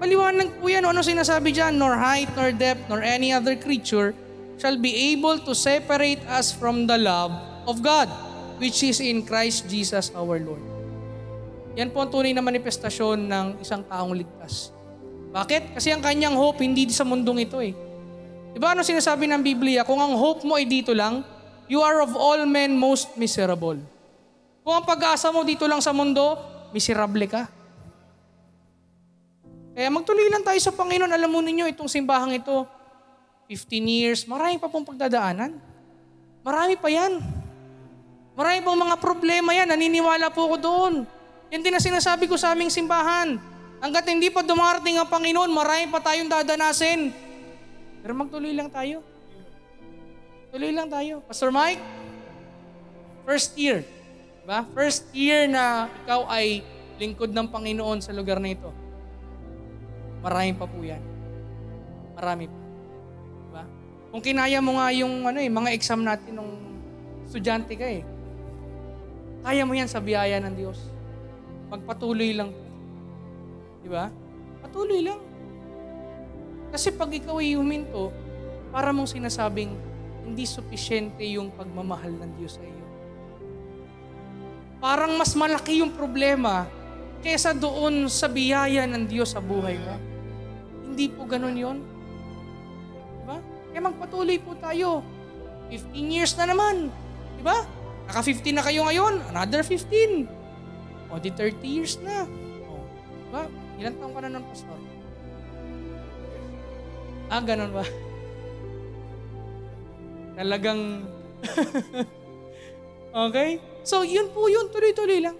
[0.00, 0.84] Paliwanag po yan.
[0.88, 1.76] Ano sinasabi dyan?
[1.76, 4.16] Nor height, nor depth, nor any other creature
[4.56, 7.32] shall be able to separate us from the love
[7.68, 8.08] of God,
[8.56, 10.64] which is in Christ Jesus our Lord.
[11.76, 14.72] Yan po ang tunay na manifestasyon ng isang taong ligtas.
[15.36, 15.76] Bakit?
[15.76, 17.76] Kasi ang kanyang hope hindi sa mundong ito eh.
[18.56, 19.84] Diba ano sinasabi ng Biblia?
[19.84, 21.20] Kung ang hope mo ay dito lang,
[21.68, 23.76] you are of all men most miserable.
[24.64, 27.48] Kung ang pag-asa mo dito lang sa mundo, miserable ka.
[29.72, 31.08] Kaya magtuloy lang tayo sa Panginoon.
[31.08, 32.68] Alam mo ninyo, itong simbahang ito,
[33.48, 35.56] 15 years, marami pa pong pagdadaanan.
[36.44, 37.20] Marami pa yan.
[38.36, 39.72] Marami pong mga problema yan.
[39.72, 40.94] Naniniwala po ako doon.
[41.48, 43.40] Yan din ang sinasabi ko sa aming simbahan.
[43.80, 47.12] Hanggat hindi pa dumarating ang Panginoon, marami pa tayong dadanasin.
[48.00, 49.04] Pero magtuloy lang tayo.
[50.52, 51.20] Tuloy lang tayo.
[51.28, 51.80] Pastor Mike,
[53.28, 53.84] first year.
[54.46, 54.62] Diba?
[54.78, 56.62] First year na ikaw ay
[57.02, 58.70] lingkod ng Panginoon sa lugar na ito.
[60.22, 61.02] Marami pa po yan.
[62.14, 62.58] Marami pa.
[63.42, 63.62] Diba?
[64.14, 66.62] Kung kinaya mo nga yung ano eh, mga exam natin nung
[67.26, 68.06] estudyante ka eh.
[69.42, 70.78] Kaya mo yan sa biyaya ng Diyos.
[71.66, 72.54] Magpatuloy lang.
[73.82, 74.14] Di ba?
[74.62, 75.18] Patuloy lang.
[76.70, 78.14] Kasi pag ikaw ay huminto,
[78.70, 79.74] para mong sinasabing
[80.22, 82.85] hindi sufisyente yung pagmamahal ng Diyos sa iyo.
[84.76, 86.68] Parang mas malaki yung problema
[87.24, 89.96] kesa doon sa biyaya ng Diyos sa buhay mo.
[90.86, 91.78] Hindi po ganun yon.
[93.22, 93.36] Diba?
[93.72, 95.02] Kaya magpatuloy po tayo.
[95.72, 96.92] 15 years na naman.
[97.40, 97.66] Diba?
[98.06, 100.30] Naka-15 na kayo ngayon, another 15.
[101.10, 102.22] O di 30 years na.
[102.70, 102.86] O,
[103.26, 103.42] diba?
[103.82, 104.78] Ilan taong ka na ng pastor?
[107.26, 107.82] Ah, ganun ba?
[110.38, 111.02] Talagang...
[113.16, 113.58] okay?
[113.86, 114.68] So, yun po yun.
[114.68, 115.36] Tuloy-tuloy lang.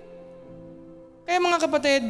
[1.27, 2.03] Kaya mga kapatid,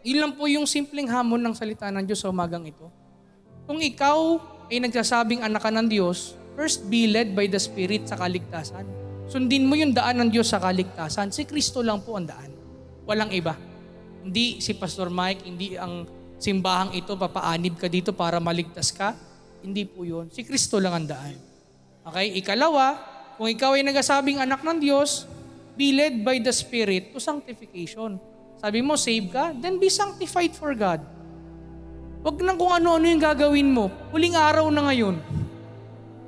[0.00, 2.88] yun lang po yung simpleng hamon ng salita ng Diyos sa umagang ito.
[3.68, 4.40] Kung ikaw
[4.72, 8.86] ay nagsasabing anak ka ng Diyos, first be led by the Spirit sa kaligtasan.
[9.30, 11.30] Sundin mo yung daan ng Diyos sa kaligtasan.
[11.30, 12.50] Si Kristo lang po ang daan.
[13.06, 13.54] Walang iba.
[14.22, 16.06] Hindi si Pastor Mike, hindi ang
[16.40, 19.14] simbahang ito, papaanib ka dito para maligtas ka.
[19.60, 20.32] Hindi po yun.
[20.32, 21.36] Si Kristo lang ang daan.
[22.06, 22.38] Okay?
[22.40, 22.96] Ikalawa,
[23.40, 25.24] kung ikaw ay nagsasabing anak ng Diyos,
[25.72, 28.20] be led by the Spirit to sanctification.
[28.60, 29.56] Sabi mo, save ka?
[29.56, 31.00] Then be sanctified for God.
[32.20, 33.88] Huwag nang kung ano-ano yung gagawin mo.
[34.12, 35.16] Huling araw na ngayon.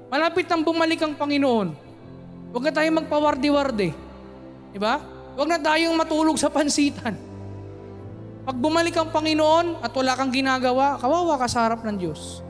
[0.09, 1.77] Malapit nang bumalik ang Panginoon.
[2.57, 3.93] Huwag na tayong magpawardi-wardi.
[4.73, 4.97] Diba?
[5.37, 7.13] Huwag na tayong matulog sa pansitan.
[8.49, 12.41] Pag bumalik ang Panginoon at wala kang ginagawa, kawawa ka sa harap ng Diyos.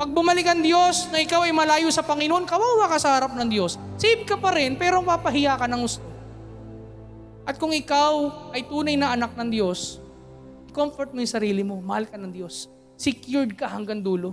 [0.00, 3.52] Pag bumalik ang Diyos na ikaw ay malayo sa Panginoon, kawawa ka sa harap ng
[3.52, 3.76] Diyos.
[4.00, 6.00] Save ka pa rin, pero papahiya ka ng gusto.
[7.44, 10.00] At kung ikaw ay tunay na anak ng Diyos,
[10.72, 12.72] comfort mo yung sarili mo, mahal ka ng Diyos.
[12.96, 14.32] Secured ka hanggang dulo.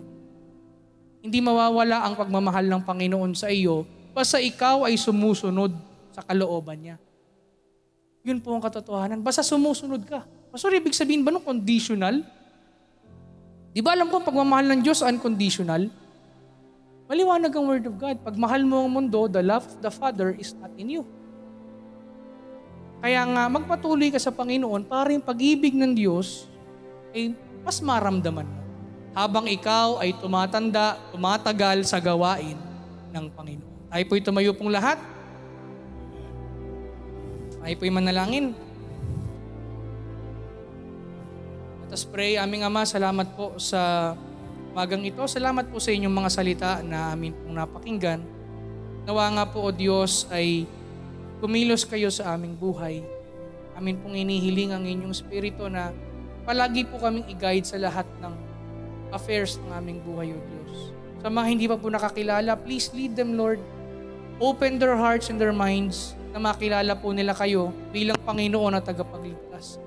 [1.19, 3.83] Hindi mawawala ang pagmamahal ng Panginoon sa iyo
[4.15, 5.75] basta ikaw ay sumusunod
[6.15, 6.95] sa kalooban niya.
[8.23, 9.19] Yun po ang katotohanan.
[9.19, 10.23] Basta sumusunod ka.
[10.47, 12.25] Pastor, ibig sabihin ba nung conditional?
[13.77, 15.93] Di ba alam ko pagmamahal ng Diyos unconditional?
[17.05, 18.17] Maliwanag ang Word of God.
[18.25, 21.05] Pag mahal mo ang mundo, the love of the Father is not in you.
[23.05, 26.49] Kaya nga, magpatuloy ka sa Panginoon para yung pag-ibig ng Diyos
[27.13, 28.61] ay mas maramdaman mo.
[29.13, 32.57] Habang ikaw ay tumatanda, tumatagal sa gawain
[33.13, 33.93] ng Panginoon.
[33.93, 34.97] Tayo po'y tumayo pong lahat.
[37.61, 38.57] Tayo po'y manalangin.
[41.87, 42.35] Let us pray.
[42.35, 44.11] Aming Ama, salamat po sa
[44.75, 45.23] magang ito.
[45.23, 48.19] Salamat po sa inyong mga salita na amin pong napakinggan.
[49.07, 50.67] Nawa nga po, O Diyos, ay
[51.39, 53.07] kumilos kayo sa aming buhay.
[53.71, 55.95] Amin pong inihiling ang inyong spirito na
[56.43, 58.35] palagi po kaming i-guide sa lahat ng
[59.15, 60.91] affairs ng aming buhay, O Diyos.
[61.23, 63.63] Sa mga hindi pa po nakakilala, please lead them, Lord.
[64.43, 69.86] Open their hearts and their minds na makilala po nila kayo bilang Panginoon at tagapagligtas.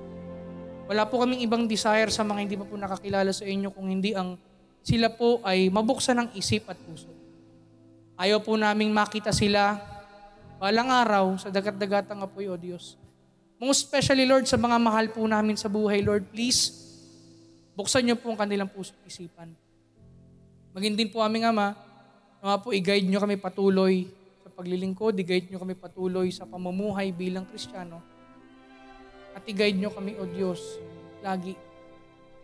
[0.91, 4.11] Wala po kaming ibang desire sa mga hindi pa po nakakilala sa inyo kung hindi
[4.11, 4.35] ang
[4.83, 7.07] sila po ay mabuksan ng isip at puso.
[8.19, 9.79] Ayaw po naming makita sila
[10.59, 12.99] balang araw sa dagat-dagatang apoy, O Diyos.
[13.55, 16.75] Most especially, Lord, sa mga mahal po namin sa buhay, Lord, please,
[17.71, 19.55] buksan niyo po ang kanilang puso at isipan.
[20.75, 21.71] Maging din po aming Ama,
[22.43, 24.11] nawa po i-guide niyo kami patuloy
[24.43, 28.10] sa paglilingkod, i-guide niyo kami patuloy sa pamumuhay bilang Kristiyano,
[29.31, 30.79] at i-guide nyo kami, O Diyos,
[31.23, 31.55] lagi.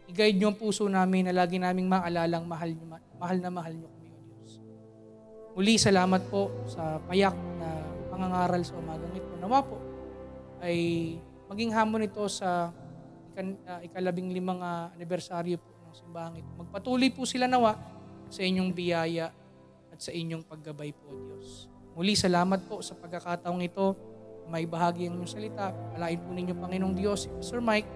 [0.08, 2.72] I-guide nyo ang puso namin na lagi naming maalalang mahal,
[3.20, 4.52] mahal na mahal nyo kami, O Diyos.
[5.58, 7.70] Muli, salamat po sa payak na
[8.08, 9.32] pangangaral sa umagang ito.
[9.38, 9.78] Nawa po
[10.64, 10.78] ay
[11.52, 12.74] maging hamon ito sa
[13.38, 16.50] uh, ikalabing limang uh, anibersaryo po ng simbahan ito.
[16.58, 17.78] Magpatuloy po sila nawa
[18.28, 19.30] sa inyong biyaya
[19.94, 21.70] at sa inyong paggabay po, Diyos.
[21.98, 23.98] Muli, salamat po sa pagkakataong ito
[24.48, 25.76] may bahagi ang inyong salita.
[25.96, 27.88] Alain po ninyo, Panginoong Diyos, si Pastor Mike.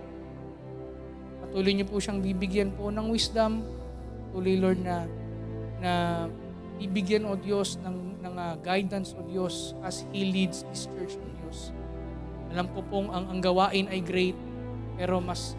[1.47, 3.64] Patuloy niyo po siyang bibigyan po ng wisdom.
[4.30, 5.08] Patuloy, Lord, na,
[5.80, 5.91] na
[6.76, 11.26] bibigyan, O Diyos, ng, ng uh, guidance, O Diyos, as He leads this church, O
[11.39, 11.72] Diyos.
[12.52, 14.36] Alam ko pong ang, ang gawain ay great,
[14.99, 15.56] pero mas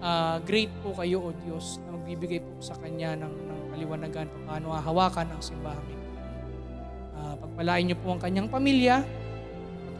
[0.00, 4.72] uh, great po kayo, O Diyos, na magbibigay po sa Kanya ng, ng kaliwanagan paano
[4.72, 5.88] hahawakan ang simbahan.
[7.12, 9.04] Uh, pagpalain niyo po ang kanyang pamilya,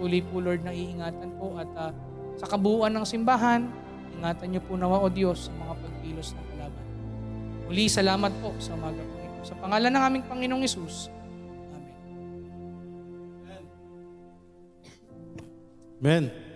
[0.01, 1.93] Patuloy po Lord na iingatan po at uh,
[2.41, 3.69] sa kabuuan ng simbahan,
[4.17, 6.85] ingatan niyo po nawa o Diyos sa mga pagkilos ng kalaban.
[7.69, 9.45] Muli, salamat po sa umaga po ito.
[9.45, 11.13] Sa pangalan ng aming Panginoong Yesus.
[16.01, 16.33] Amen.
[16.33, 16.50] Amen.